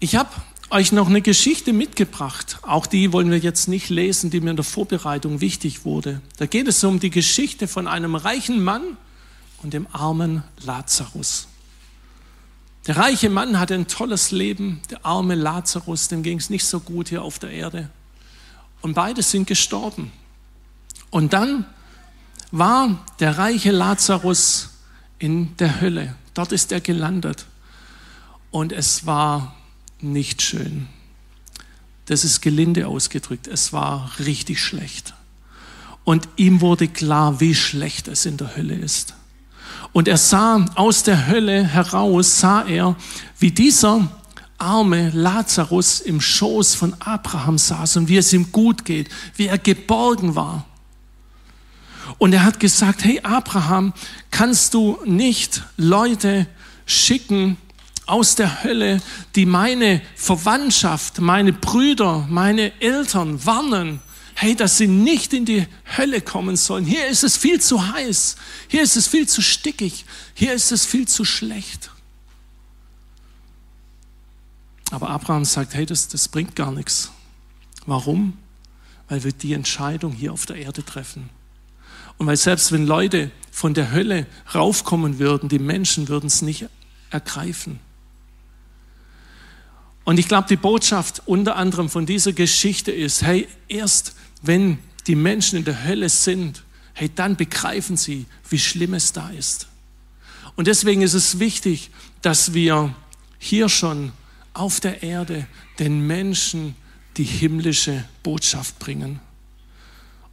[0.00, 0.30] Ich habe
[0.70, 2.58] euch noch eine Geschichte mitgebracht.
[2.62, 6.20] Auch die wollen wir jetzt nicht lesen, die mir in der Vorbereitung wichtig wurde.
[6.36, 8.96] Da geht es um die Geschichte von einem reichen Mann
[9.62, 11.48] und dem armen Lazarus.
[12.86, 16.80] Der reiche Mann hatte ein tolles Leben, der arme Lazarus, dem ging es nicht so
[16.80, 17.90] gut hier auf der Erde.
[18.80, 20.12] Und beide sind gestorben.
[21.10, 21.66] Und dann
[22.50, 24.70] war der reiche Lazarus
[25.18, 26.14] in der Hölle.
[26.34, 27.46] Dort ist er gelandet.
[28.50, 29.54] Und es war
[30.00, 30.88] nicht schön.
[32.06, 33.46] Das ist gelinde ausgedrückt.
[33.46, 35.14] Es war richtig schlecht.
[36.04, 39.14] Und ihm wurde klar, wie schlecht es in der Hölle ist.
[39.92, 42.96] Und er sah aus der Hölle heraus, sah er,
[43.38, 44.08] wie dieser
[44.56, 49.58] arme Lazarus im Schoß von Abraham saß und wie es ihm gut geht, wie er
[49.58, 50.64] geborgen war.
[52.18, 53.92] Und er hat gesagt, hey Abraham,
[54.30, 56.46] kannst du nicht Leute
[56.86, 57.56] schicken
[58.08, 59.00] aus der Hölle,
[59.34, 64.00] die meine Verwandtschaft, meine Brüder, meine Eltern warnen,
[64.34, 65.66] hey, dass sie nicht in die
[65.96, 66.84] Hölle kommen sollen.
[66.84, 68.36] Hier ist es viel zu heiß,
[68.68, 71.90] hier ist es viel zu stickig, hier ist es viel zu schlecht.
[74.90, 77.10] Aber Abraham sagt, hey, das, das bringt gar nichts.
[77.84, 78.38] Warum?
[79.08, 81.28] Weil wir die Entscheidung hier auf der Erde treffen.
[82.16, 86.68] Und weil selbst wenn Leute von der Hölle raufkommen würden, die Menschen würden es nicht
[87.10, 87.80] ergreifen.
[90.08, 95.14] Und ich glaube, die Botschaft unter anderem von dieser Geschichte ist, hey, erst wenn die
[95.14, 96.62] Menschen in der Hölle sind,
[96.94, 99.68] hey, dann begreifen sie, wie schlimm es da ist.
[100.56, 101.90] Und deswegen ist es wichtig,
[102.22, 102.94] dass wir
[103.38, 104.12] hier schon
[104.54, 105.46] auf der Erde
[105.78, 106.74] den Menschen
[107.18, 109.20] die himmlische Botschaft bringen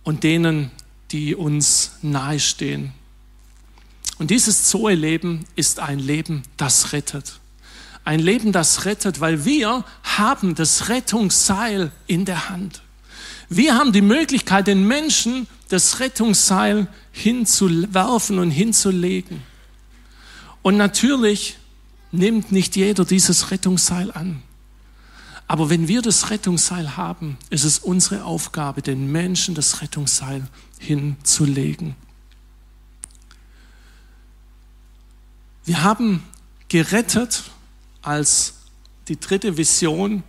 [0.04, 0.72] und denen,
[1.12, 2.94] die uns nahestehen.
[4.20, 7.42] Und dieses Zoe-Leben ist ein Leben, das rettet.
[8.06, 12.84] Ein Leben, das rettet, weil wir haben das Rettungsseil in der Hand.
[13.50, 19.42] Wir haben die Möglichkeit, den Menschen das Rettungsseil hinzuwerfen und hinzulegen.
[20.62, 21.58] Und natürlich
[22.12, 24.42] nimmt nicht jeder dieses Rettungsseil an.
[25.48, 30.48] Aber wenn wir das Rettungsseil haben, ist es unsere Aufgabe, den Menschen das Rettungsseil
[30.80, 31.96] hinzulegen.
[35.66, 36.24] Wir haben
[36.68, 37.44] gerettet
[38.06, 38.56] als
[39.08, 40.24] die dritte Vision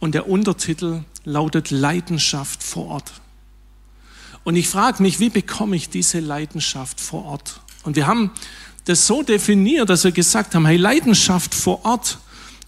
[0.00, 3.12] und der Untertitel lautet Leidenschaft vor Ort.
[4.44, 7.60] Und ich frage mich, wie bekomme ich diese Leidenschaft vor Ort?
[7.82, 8.30] Und wir haben
[8.84, 12.18] das so definiert, dass wir gesagt haben, hey, Leidenschaft vor Ort,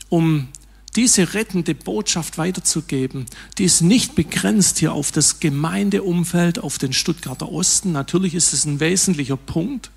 [0.09, 0.49] um
[0.97, 3.27] diese rettende Botschaft weiterzugeben,
[3.59, 7.93] die ist nicht begrenzt hier auf das Gemeindeumfeld, auf den Stuttgarter Osten.
[7.93, 9.91] Natürlich ist es ein wesentlicher Punkt,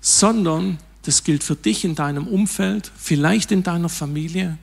[0.00, 4.58] sondern das gilt für dich in deinem Umfeld, vielleicht in deiner Familie,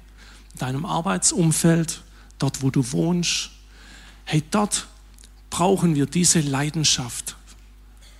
[0.54, 2.02] in deinem Arbeitsumfeld,
[2.38, 3.52] dort wo du wohnst.
[4.26, 4.88] Hey, dort
[5.50, 7.38] brauchen wir diese Leidenschaft,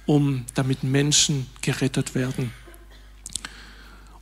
[0.06, 2.54] um damit Menschen gerettet werden.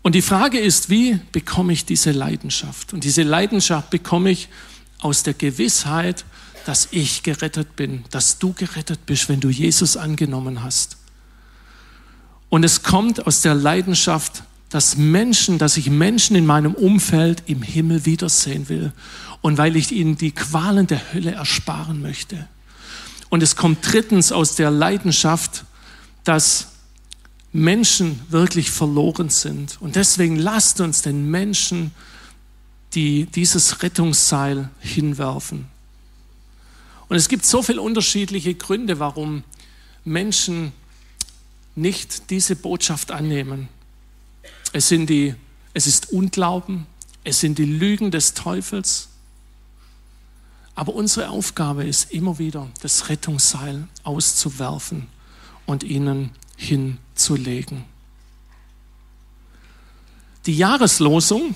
[0.01, 2.93] Und die Frage ist, wie bekomme ich diese Leidenschaft?
[2.93, 4.49] Und diese Leidenschaft bekomme ich
[4.97, 6.25] aus der Gewissheit,
[6.65, 10.97] dass ich gerettet bin, dass du gerettet bist, wenn du Jesus angenommen hast.
[12.51, 17.61] Und es kommt aus der Leidenschaft, dass Menschen, dass ich Menschen in meinem Umfeld im
[17.61, 18.91] Himmel wiedersehen will
[19.41, 22.49] und weil ich ihnen die Qualen der Hölle ersparen möchte.
[23.29, 25.63] Und es kommt drittens aus der Leidenschaft,
[26.25, 26.73] dass
[27.53, 29.77] Menschen wirklich verloren sind.
[29.79, 31.91] Und deswegen lasst uns den Menschen
[32.93, 35.67] die dieses Rettungsseil hinwerfen.
[37.07, 39.45] Und es gibt so viele unterschiedliche Gründe, warum
[40.03, 40.73] Menschen
[41.75, 43.69] nicht diese Botschaft annehmen.
[44.73, 45.35] Es, sind die,
[45.73, 46.87] es ist Unglauben,
[47.23, 49.09] es sind die Lügen des Teufels.
[50.75, 55.07] Aber unsere Aufgabe ist immer wieder, das Rettungsseil auszuwerfen
[55.65, 57.83] und ihnen hinzulegen.
[60.45, 61.55] Die Jahreslosung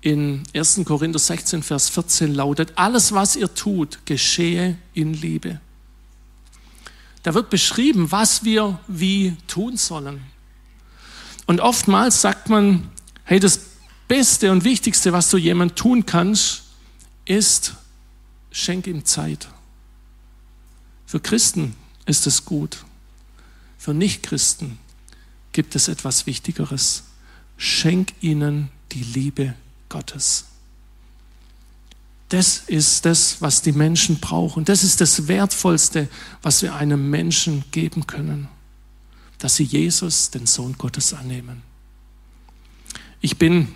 [0.00, 0.82] in 1.
[0.84, 5.60] Korinther 16, Vers 14 lautet, alles, was ihr tut, geschehe in Liebe.
[7.24, 10.22] Da wird beschrieben, was wir wie tun sollen.
[11.46, 12.90] Und oftmals sagt man,
[13.24, 13.60] hey, das
[14.06, 16.64] Beste und Wichtigste, was du jemand tun kannst,
[17.24, 17.74] ist,
[18.50, 19.48] schenk ihm Zeit.
[21.06, 22.84] Für Christen ist es gut.
[23.78, 24.78] Für Nichtchristen
[25.52, 27.04] gibt es etwas Wichtigeres.
[27.56, 29.54] Schenk ihnen die Liebe
[29.88, 30.44] Gottes.
[32.28, 34.64] Das ist das, was die Menschen brauchen.
[34.64, 36.08] Das ist das Wertvollste,
[36.42, 38.48] was wir einem Menschen geben können,
[39.38, 41.62] dass sie Jesus, den Sohn Gottes, annehmen.
[43.20, 43.68] Ich bin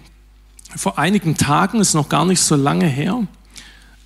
[0.76, 3.26] vor einigen Tagen, ist noch gar nicht so lange her,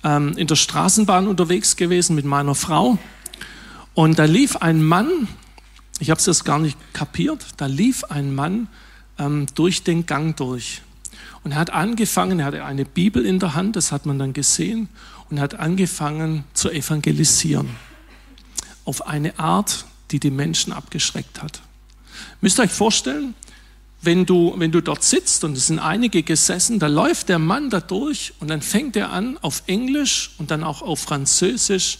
[0.03, 2.97] ähm, in der Straßenbahn unterwegs gewesen mit meiner Frau.
[3.93, 5.27] Und da lief ein Mann,
[5.99, 8.67] ich habe es jetzt gar nicht kapiert, da lief ein Mann
[9.17, 10.82] ähm, durch den Gang durch.
[11.43, 14.33] Und er hat angefangen, er hatte eine Bibel in der Hand, das hat man dann
[14.33, 14.89] gesehen,
[15.29, 17.69] und hat angefangen zu evangelisieren.
[18.85, 21.61] Auf eine Art, die die Menschen abgeschreckt hat.
[22.41, 23.33] Müsst ihr euch vorstellen,
[24.01, 27.69] wenn du, wenn du dort sitzt und es sind einige gesessen, da läuft der Mann
[27.69, 31.99] da durch und dann fängt er an, auf Englisch und dann auch auf Französisch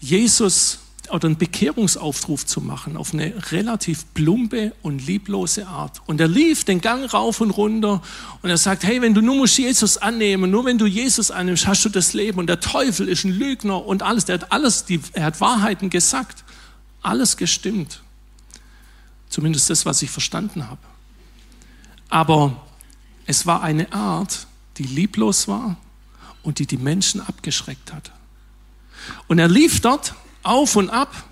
[0.00, 0.78] Jesus
[1.10, 6.00] oder einen Bekehrungsaufruf zu machen auf eine relativ plumpe und lieblose Art.
[6.06, 8.02] Und er lief den Gang rauf und runter
[8.42, 11.66] und er sagt, hey, wenn du nur musst Jesus annehmen, nur wenn du Jesus annimmst,
[11.66, 12.38] hast du das Leben.
[12.38, 15.90] Und der Teufel ist ein Lügner und alles, der hat alles, die, er hat Wahrheiten
[15.90, 16.44] gesagt,
[17.02, 18.02] alles gestimmt.
[19.28, 20.80] Zumindest das, was ich verstanden habe.
[22.08, 22.64] Aber
[23.26, 24.46] es war eine Art,
[24.78, 25.76] die lieblos war
[26.42, 28.12] und die die Menschen abgeschreckt hat.
[29.28, 30.14] Und er lief dort
[30.44, 31.24] auf und ab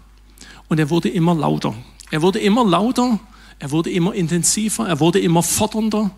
[0.68, 1.75] und er wurde immer lauter.
[2.11, 3.20] Er wurde immer lauter,
[3.59, 6.11] er wurde immer intensiver, er wurde immer fordernder.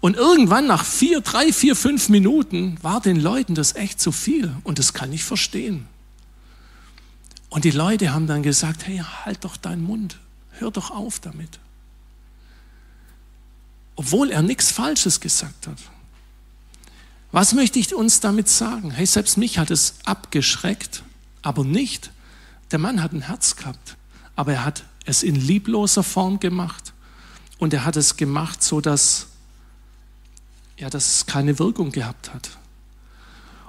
[0.00, 4.54] Und irgendwann nach vier, drei, vier, fünf Minuten war den Leuten das echt zu viel
[4.62, 5.86] und das kann ich verstehen.
[7.48, 10.18] Und die Leute haben dann gesagt, hey, halt doch deinen Mund,
[10.50, 11.58] hör doch auf damit.
[13.94, 15.78] Obwohl er nichts Falsches gesagt hat.
[17.32, 18.90] Was möchte ich uns damit sagen?
[18.90, 21.02] Hey, selbst mich hat es abgeschreckt,
[21.46, 22.10] aber nicht.
[22.72, 23.96] Der Mann hat ein Herz gehabt,
[24.34, 26.92] aber er hat es in liebloser Form gemacht
[27.58, 29.28] und er hat es gemacht, so dass,
[30.76, 32.50] ja, dass es keine Wirkung gehabt hat.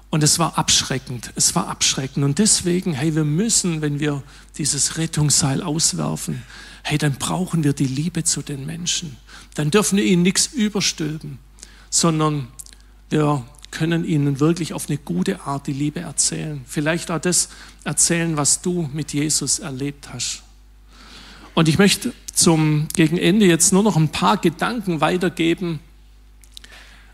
[0.10, 2.26] Und es war abschreckend, es war abschreckend.
[2.26, 4.24] Und deswegen, hey, wir müssen, wenn wir
[4.58, 6.42] dieses Rettungsseil auswerfen,
[6.82, 9.18] hey, dann brauchen wir die Liebe zu den Menschen.
[9.54, 11.38] Dann dürfen wir ihnen nichts überstülpen,
[11.90, 12.48] sondern
[13.10, 16.62] wir können ihnen wirklich auf eine gute Art die Liebe erzählen.
[16.66, 17.50] Vielleicht auch das
[17.84, 20.44] erzählen, was du mit Jesus erlebt hast.
[21.54, 25.80] Und ich möchte zum gegen Ende jetzt nur noch ein paar Gedanken weitergeben,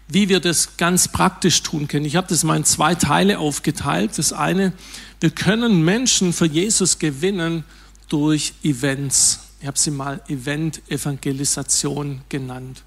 [0.07, 2.05] wie wir das ganz praktisch tun können.
[2.05, 4.17] Ich habe das mal in zwei Teile aufgeteilt.
[4.17, 4.73] Das eine,
[5.21, 7.63] wir können Menschen für Jesus gewinnen
[8.09, 9.39] durch Events.
[9.61, 12.83] Ich habe sie mal Event-Evangelisation genannt.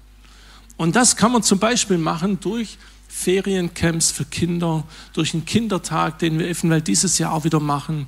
[0.77, 2.77] Und das kann man zum Beispiel machen durch
[3.17, 8.07] Feriencamps für Kinder, durch einen Kindertag, den wir eventuell dieses Jahr auch wieder machen.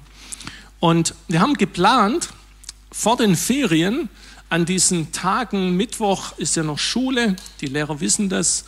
[0.80, 2.30] Und wir haben geplant,
[2.92, 4.10] vor den Ferien,
[4.50, 8.66] an diesen Tagen, Mittwoch ist ja noch Schule, die Lehrer wissen das,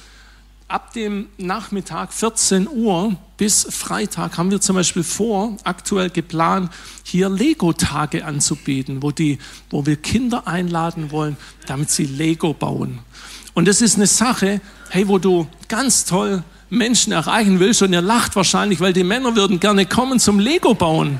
[0.67, 6.71] ab dem Nachmittag 14 Uhr bis Freitag haben wir zum Beispiel vor, aktuell geplant,
[7.03, 9.37] hier Lego-Tage anzubieten, wo, die,
[9.69, 11.37] wo wir Kinder einladen wollen,
[11.67, 12.99] damit sie Lego bauen.
[13.53, 18.01] Und das ist eine Sache, hey, wo du ganz toll Menschen erreichen willst und ihr
[18.01, 21.19] lacht wahrscheinlich, weil die Männer würden gerne kommen zum Lego bauen.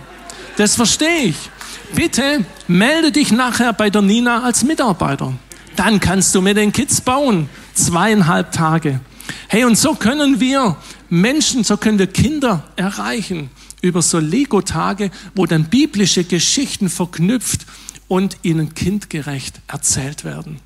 [0.57, 1.49] Das verstehe ich.
[1.93, 5.33] Bitte melde dich nachher bei der Nina als Mitarbeiter.
[5.75, 7.49] Dann kannst du mit den Kids bauen.
[7.73, 9.01] Zweieinhalb Tage.
[9.47, 10.77] Hey, und so können wir
[11.09, 13.49] Menschen, so können wir Kinder erreichen
[13.81, 17.65] über so Lego-Tage, wo dann biblische Geschichten verknüpft
[18.07, 20.59] und ihnen kindgerecht erzählt werden.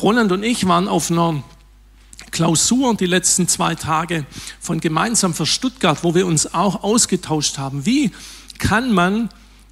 [0.00, 1.42] Roland und ich waren auf einer
[2.30, 4.26] Klausur die letzten zwei Tage
[4.60, 7.86] von Gemeinsam für Stuttgart, wo wir uns auch ausgetauscht haben.
[7.86, 8.10] Wie
[8.58, 9.28] kann man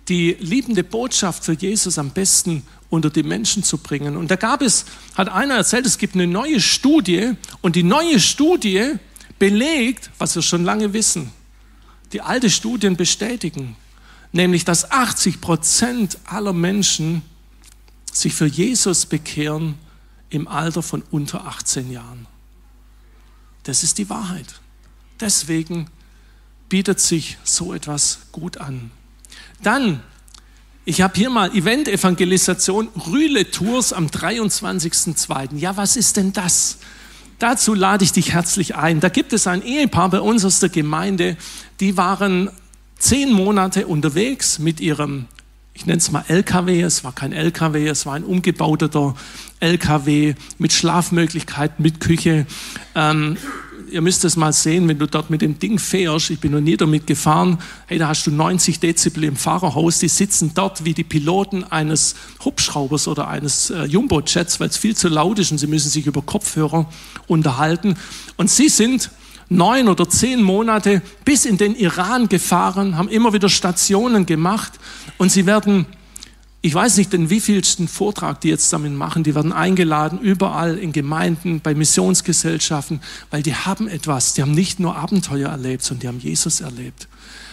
[0.09, 4.16] die liebende Botschaft für Jesus am besten unter die Menschen zu bringen?
[4.16, 8.20] Und da gab es, hat einer erzählt, es gibt eine neue Studie und die neue
[8.20, 8.94] Studie
[9.38, 11.32] belegt, was wir schon lange wissen.
[12.12, 13.76] Die alte Studien bestätigen,
[14.32, 17.22] nämlich dass 80 Prozent aller Menschen
[18.12, 19.74] sich für Jesus bekehren
[20.35, 22.26] im Alter von unter 18 Jahren.
[23.62, 24.47] Das ist die Wahrheit.
[25.20, 25.87] Deswegen
[26.68, 28.91] bietet sich so etwas gut an.
[29.62, 30.03] Dann,
[30.85, 35.57] ich habe hier mal Event-Evangelisation, Rühle-Tours am 23.02.
[35.57, 36.78] Ja, was ist denn das?
[37.39, 39.01] Dazu lade ich dich herzlich ein.
[39.01, 41.37] Da gibt es ein Ehepaar bei uns aus der Gemeinde,
[41.80, 42.51] die waren
[42.99, 45.26] zehn Monate unterwegs mit ihrem,
[45.75, 49.14] ich nenne es mal LKW, es war kein LKW, es war ein umgebauter
[49.59, 52.47] LKW mit Schlafmöglichkeiten, mit Küche.
[52.95, 53.37] Ähm,
[53.91, 56.61] ihr müsst es mal sehen, wenn du dort mit dem Ding fährst, ich bin noch
[56.61, 60.95] nie damit gefahren, hey, da hast du 90 Dezibel im Fahrerhaus, die sitzen dort wie
[60.95, 62.14] die Piloten eines
[62.45, 66.07] Hubschraubers oder eines äh, Jumbo-Jets, weil es viel zu laut ist und sie müssen sich
[66.07, 66.89] über Kopfhörer
[67.27, 67.97] unterhalten.
[68.37, 69.11] Und sie sind
[69.49, 74.72] neun oder zehn Monate bis in den Iran gefahren, haben immer wieder Stationen gemacht
[75.18, 75.86] und sie werden
[76.64, 79.22] ich weiß nicht, den wievielsten Vortrag die jetzt damit machen.
[79.22, 84.32] Die werden eingeladen, überall in Gemeinden, bei Missionsgesellschaften, weil die haben etwas.
[84.32, 87.07] Die haben nicht nur Abenteuer erlebt, sondern die haben Jesus erlebt.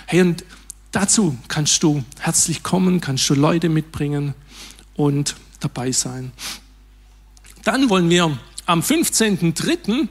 [0.06, 0.46] Hey, und
[0.94, 4.34] dazu kannst du herzlich kommen, kannst du Leute mitbringen
[4.96, 6.32] und dabei sein.
[7.66, 10.08] Dann wollen wir am 15.03.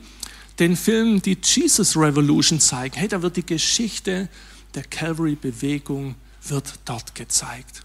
[0.60, 2.94] den Film Die Jesus Revolution zeigen.
[2.96, 4.28] Hey, da wird die Geschichte
[4.74, 6.14] der Calvary-Bewegung
[6.46, 7.82] wird dort gezeigt.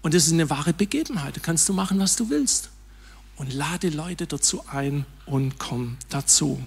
[0.00, 1.36] Und es ist eine wahre Begebenheit.
[1.36, 2.70] Da kannst du machen, was du willst.
[3.36, 6.60] Und lade Leute dazu ein und komm dazu.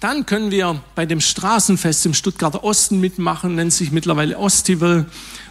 [0.00, 5.06] Dann können wir bei dem Straßenfest im Stuttgarter Osten mitmachen, nennt sich mittlerweile Ostival,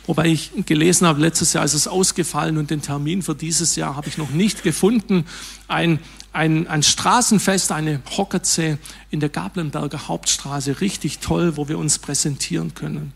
[0.08, 3.96] wobei ich gelesen habe, letztes Jahr ist es ausgefallen und den Termin für dieses Jahr
[3.96, 5.26] habe ich noch nicht gefunden.
[5.70, 6.00] Ein,
[6.34, 8.78] ein, ein Straßenfest, eine Hockerze
[9.10, 13.14] in der Gablenberger Hauptstraße, richtig toll, wo wir uns präsentieren können.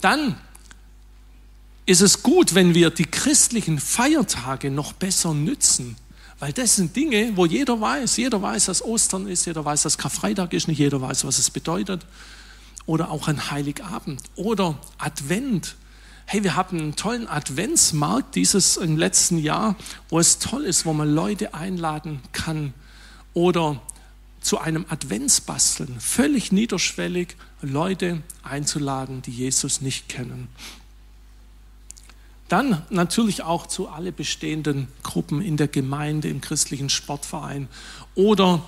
[0.00, 0.36] Dann
[1.88, 5.96] ist es gut, wenn wir die christlichen Feiertage noch besser nützen.
[6.38, 9.98] Weil das sind Dinge, wo jeder weiß, jeder weiß, dass Ostern ist, jeder weiß, dass
[9.98, 12.06] Karfreitag ist, nicht jeder weiß, was es bedeutet.
[12.86, 15.76] Oder auch ein Heiligabend oder Advent.
[16.30, 19.76] Hey, wir haben einen tollen Adventsmarkt dieses im letzten Jahr,
[20.10, 22.74] wo es toll ist, wo man Leute einladen kann.
[23.32, 23.80] Oder
[24.42, 30.48] zu einem Adventsbasteln, völlig niederschwellig Leute einzuladen, die Jesus nicht kennen.
[32.48, 37.68] Dann natürlich auch zu alle bestehenden Gruppen in der Gemeinde, im christlichen Sportverein
[38.14, 38.62] oder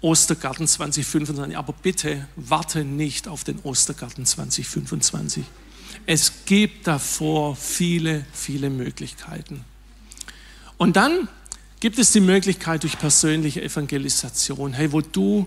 [0.00, 1.58] Ostergarten 2025.
[1.58, 5.44] Aber bitte warte nicht auf den Ostergarten 2025.
[6.06, 9.64] Es gibt davor viele, viele Möglichkeiten.
[10.78, 11.28] Und dann
[11.80, 15.46] gibt es die Möglichkeit durch persönliche Evangelisation, hey, wo du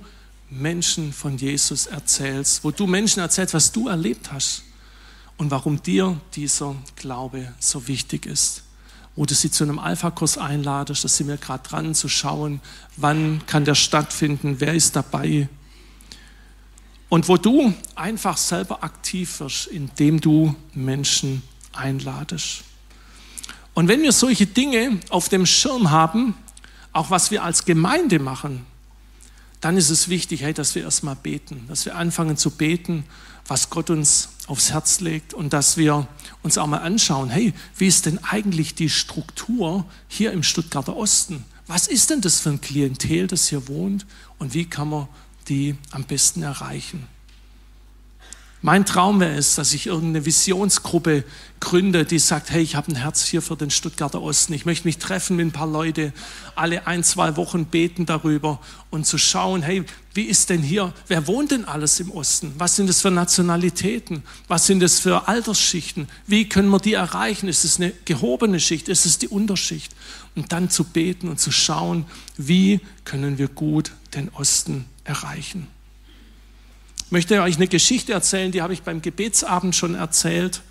[0.49, 4.63] Menschen von Jesus erzählst, wo du Menschen erzählst, was du erlebt hast
[5.37, 8.63] und warum dir dieser Glaube so wichtig ist.
[9.15, 12.61] Wo du sie zu einem Alpha-Kurs einladest, dass sie mir gerade dran zu schauen,
[12.97, 15.47] wann kann der stattfinden, wer ist dabei.
[17.09, 21.41] Und wo du einfach selber aktiv wirst, indem du Menschen
[21.73, 22.63] einladest.
[23.73, 26.35] Und wenn wir solche Dinge auf dem Schirm haben,
[26.93, 28.65] auch was wir als Gemeinde machen,
[29.61, 33.03] dann ist es wichtig, hey, dass wir erstmal beten, dass wir anfangen zu beten
[33.49, 36.07] was Gott uns aufs Herz legt und dass wir
[36.43, 41.43] uns auch mal anschauen, hey, wie ist denn eigentlich die Struktur hier im Stuttgarter Osten?
[41.67, 44.05] Was ist denn das für ein Klientel, das hier wohnt
[44.37, 45.07] und wie kann man
[45.49, 47.07] die am besten erreichen?
[48.61, 51.23] Mein Traum wäre es, dass ich irgendeine Visionsgruppe
[51.61, 54.51] gründe, die sagt, hey, ich habe ein Herz hier für den Stuttgarter Osten.
[54.51, 56.11] Ich möchte mich treffen mit ein paar Leute,
[56.55, 61.25] alle ein, zwei Wochen beten darüber und zu schauen, hey, wie ist denn hier, wer
[61.25, 62.53] wohnt denn alles im Osten?
[62.57, 64.23] Was sind es für Nationalitäten?
[64.49, 66.09] Was sind es für Altersschichten?
[66.27, 67.47] Wie können wir die erreichen?
[67.47, 68.89] Ist es eine gehobene Schicht?
[68.89, 69.95] Ist es die Unterschicht?
[70.35, 75.67] Und dann zu beten und zu schauen, wie können wir gut den Osten erreichen
[77.09, 80.61] möchte euch eine Geschichte erzählen, die habe ich beim Gebetsabend schon erzählt,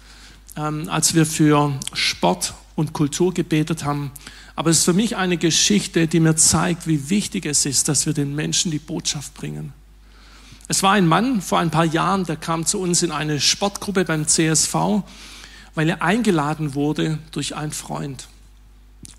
[0.57, 4.13] ähm, als wir für Sport und Kultur gebetet haben.
[4.55, 8.07] Aber es ist für mich eine Geschichte, die mir zeigt, wie wichtig es ist, dass
[8.07, 9.73] wir den Menschen die Botschaft bringen.
[10.69, 14.05] Es war ein Mann vor ein paar Jahren, der kam zu uns in eine Sportgruppe
[14.05, 15.03] beim CSV,
[15.75, 18.29] weil er eingeladen wurde durch einen Freund.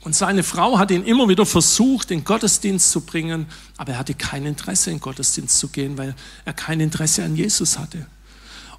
[0.02, 3.48] Und seine Frau hat ihn immer wieder versucht, in Gottesdienst zu bringen,
[3.78, 7.78] aber er hatte kein Interesse, in Gottesdienst zu gehen, weil er kein Interesse an Jesus
[7.78, 8.08] hatte.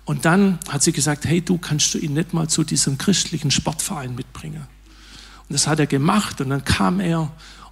[0.06, 3.50] Und dann hat sie gesagt, hey, du kannst du ihn nicht mal zu diesem christlichen
[3.50, 4.66] Sportverein mitbringen.
[5.48, 7.20] Und das hat er gemacht und dann kam er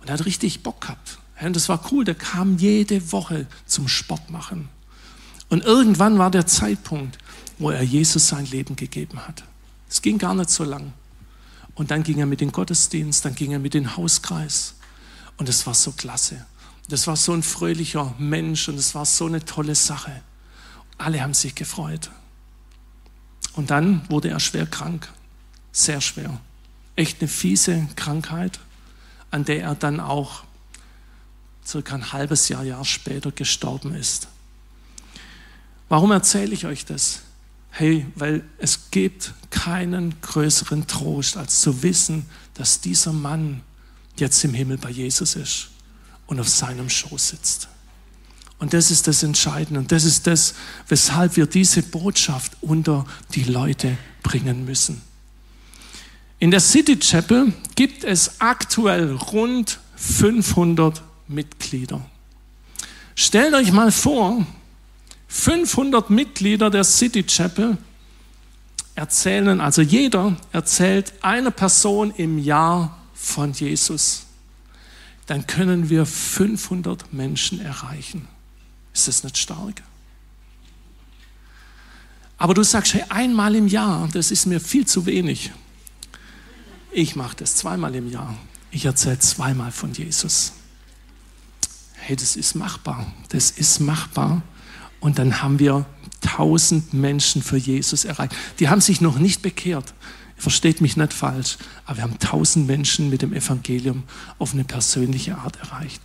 [0.01, 1.19] und er hat richtig Bock gehabt.
[1.41, 4.69] Und das war cool, der kam jede Woche zum Sport machen.
[5.49, 7.19] Und irgendwann war der Zeitpunkt,
[7.59, 9.45] wo er Jesus sein Leben gegeben hat.
[9.89, 10.93] Es ging gar nicht so lang.
[11.79, 14.75] Und dann ging er mit dem Gottesdienst, dann ging er mit dem Hauskreis.
[15.37, 16.45] Und es war so klasse.
[16.89, 20.23] Das war so ein fröhlicher Mensch und es war so eine tolle Sache.
[20.99, 22.11] Alle haben sich gefreut.
[23.53, 25.09] Und dann wurde er schwer krank.
[25.71, 26.41] Sehr schwer.
[26.97, 28.59] Echt eine fiese Krankheit,
[29.31, 30.43] an der er dann auch
[31.65, 34.27] circa ein halbes Jahr, Jahr später gestorben ist.
[35.89, 37.21] Warum erzähle ich euch das?
[37.71, 43.63] Hey, weil es gibt keinen größeren Trost, als zu wissen, dass dieser Mann
[44.17, 45.69] jetzt im Himmel bei Jesus ist
[46.27, 47.69] und auf seinem Schoß sitzt.
[48.59, 49.81] Und das ist das Entscheidende.
[49.81, 50.55] Und das ist das,
[50.89, 55.01] weshalb wir diese Botschaft unter die Leute bringen müssen.
[56.41, 62.05] In der City Chapel gibt es aktuell rund 500 Mitglieder.
[63.15, 64.47] Stellt euch mal vor,
[65.29, 67.77] 500 Mitglieder der City Chapel
[68.95, 74.27] erzählen, also jeder erzählt einer Person im Jahr von Jesus.
[75.27, 78.27] Dann können wir 500 Menschen erreichen.
[78.95, 79.83] Ist das nicht stark?
[82.39, 85.53] Aber du sagst, hey, einmal im Jahr, das ist mir viel zu wenig.
[86.91, 88.35] Ich mache das zweimal im Jahr.
[88.71, 90.53] Ich erzähle zweimal von Jesus.
[91.95, 93.13] Hey, das ist machbar.
[93.29, 94.43] Das ist machbar.
[95.01, 95.87] Und dann haben wir
[96.21, 98.35] tausend Menschen für Jesus erreicht.
[98.59, 99.95] Die haben sich noch nicht bekehrt.
[100.37, 104.05] Versteht mich nicht falsch, aber wir haben tausend Menschen mit dem Evangelium
[104.39, 106.01] auf eine persönliche Art erreicht.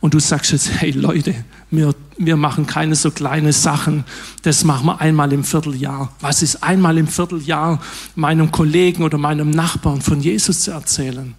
[0.00, 1.34] Und du sagst jetzt, hey Leute,
[1.70, 4.04] wir, wir machen keine so kleine Sachen,
[4.42, 6.12] das machen wir einmal im Vierteljahr.
[6.20, 7.80] Was ist einmal im Vierteljahr
[8.14, 11.34] meinem Kollegen oder meinem Nachbarn von Jesus zu erzählen?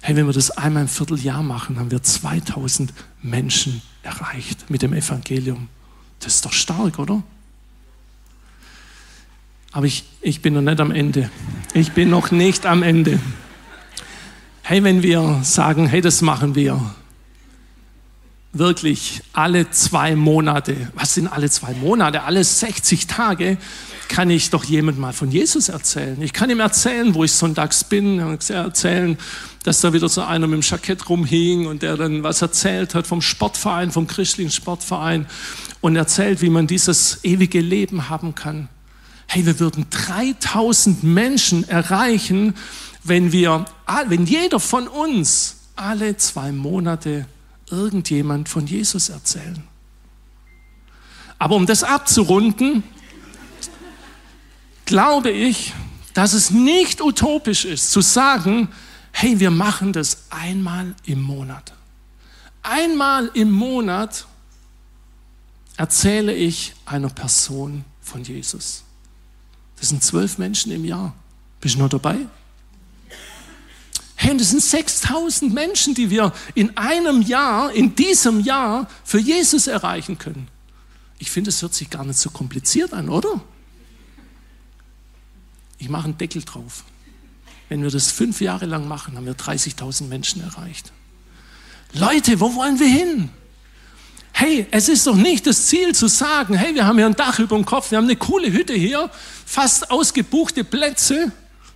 [0.00, 4.92] Hey, wenn wir das einmal im Vierteljahr machen, haben wir 2000 Menschen erreicht mit dem
[4.92, 5.68] Evangelium.
[6.24, 7.22] Das ist doch stark, oder?
[9.72, 11.30] Aber ich, ich bin noch nicht am Ende.
[11.74, 13.20] Ich bin noch nicht am Ende.
[14.62, 16.94] Hey, wenn wir sagen, hey, das machen wir
[18.54, 23.58] wirklich alle zwei Monate, was sind alle zwei Monate, alle 60 Tage,
[24.08, 26.20] kann ich doch jemand mal von Jesus erzählen.
[26.22, 29.18] Ich kann ihm erzählen, wo ich sonntags bin, erzählen,
[29.64, 33.06] dass da wieder so einer mit dem Jackett rumhing und der dann was erzählt hat
[33.06, 35.26] vom Sportverein, vom christlichen Sportverein
[35.80, 38.68] und erzählt, wie man dieses ewige Leben haben kann.
[39.26, 42.54] Hey, wir würden 3000 Menschen erreichen,
[43.02, 43.64] wenn wir,
[44.06, 47.26] wenn jeder von uns alle zwei Monate
[47.70, 49.62] irgendjemand von Jesus erzählen.
[51.38, 52.82] Aber um das abzurunden,
[54.84, 55.72] glaube ich,
[56.14, 58.68] dass es nicht utopisch ist zu sagen,
[59.12, 61.74] hey, wir machen das einmal im Monat.
[62.62, 64.26] Einmal im Monat
[65.76, 68.84] erzähle ich einer Person von Jesus.
[69.76, 71.14] Das sind zwölf Menschen im Jahr.
[71.60, 72.26] Bist du noch dabei?
[74.24, 79.66] Hey, das sind 6000 Menschen, die wir in einem Jahr, in diesem Jahr für Jesus
[79.66, 80.48] erreichen können.
[81.18, 83.42] Ich finde, es hört sich gar nicht so kompliziert an, oder?
[85.76, 86.84] Ich mache einen Deckel drauf.
[87.68, 90.90] Wenn wir das fünf Jahre lang machen, haben wir 30.000 Menschen erreicht.
[91.92, 93.28] Leute, wo wollen wir hin?
[94.32, 97.40] Hey, es ist doch nicht das Ziel zu sagen, hey, wir haben hier ein Dach
[97.40, 99.10] über dem Kopf, wir haben eine coole Hütte hier,
[99.44, 101.30] fast ausgebuchte Plätze,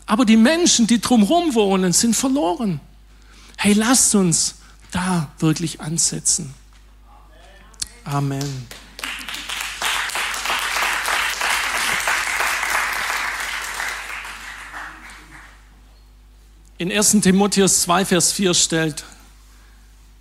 [0.09, 2.81] aber die Menschen, die drumherum wohnen, sind verloren.
[3.59, 4.57] Hey, lasst uns
[4.91, 6.55] da wirklich ansetzen.
[8.05, 8.67] Amen.
[16.79, 19.05] In 1 Timotheus 2, Vers 4 stellt,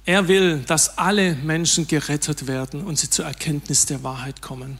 [0.06, 4.80] er will, dass alle Menschen gerettet werden und sie zur Erkenntnis der Wahrheit kommen.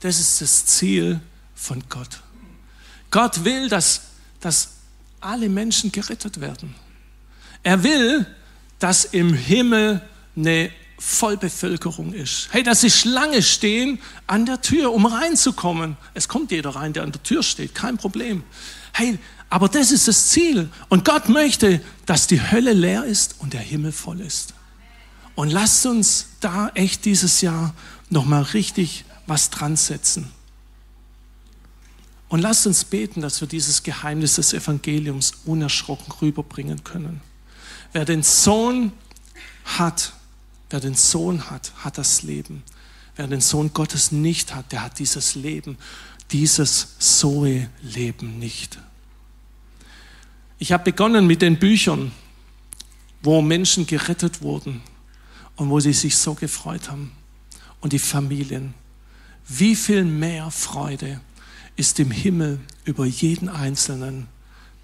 [0.00, 1.20] Das ist das Ziel
[1.54, 2.20] von Gott.
[3.10, 4.02] Gott will, dass,
[4.44, 4.68] dass
[5.20, 6.74] alle Menschen gerettet werden.
[7.62, 8.26] Er will,
[8.78, 10.02] dass im Himmel
[10.36, 12.48] eine Vollbevölkerung ist.
[12.50, 15.96] Hey, dass sie Schlange stehen an der Tür, um reinzukommen.
[16.12, 18.44] Es kommt jeder rein, der an der Tür steht, kein Problem.
[18.92, 19.18] Hey,
[19.48, 20.68] aber das ist das Ziel.
[20.88, 24.52] Und Gott möchte, dass die Hölle leer ist und der Himmel voll ist.
[25.34, 27.74] Und lasst uns da echt dieses Jahr
[28.10, 30.30] nochmal richtig was dran setzen.
[32.34, 37.20] Und lasst uns beten, dass wir dieses Geheimnis des Evangeliums unerschrocken rüberbringen können.
[37.92, 38.90] Wer den Sohn
[39.64, 40.14] hat,
[40.68, 42.64] wer den Sohn hat, hat das Leben.
[43.14, 45.78] Wer den Sohn Gottes nicht hat, der hat dieses Leben,
[46.32, 48.80] dieses Zoe-Leben nicht.
[50.58, 52.10] Ich habe begonnen mit den Büchern,
[53.22, 54.82] wo Menschen gerettet wurden
[55.54, 57.12] und wo sie sich so gefreut haben.
[57.80, 58.74] Und die Familien.
[59.46, 61.20] Wie viel mehr Freude
[61.76, 64.28] ist im Himmel über jeden Einzelnen,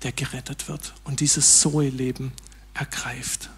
[0.02, 2.32] der gerettet wird und dieses Zoe-Leben
[2.74, 3.50] ergreift.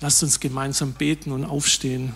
[0.00, 2.14] Lasst uns gemeinsam beten und aufstehen.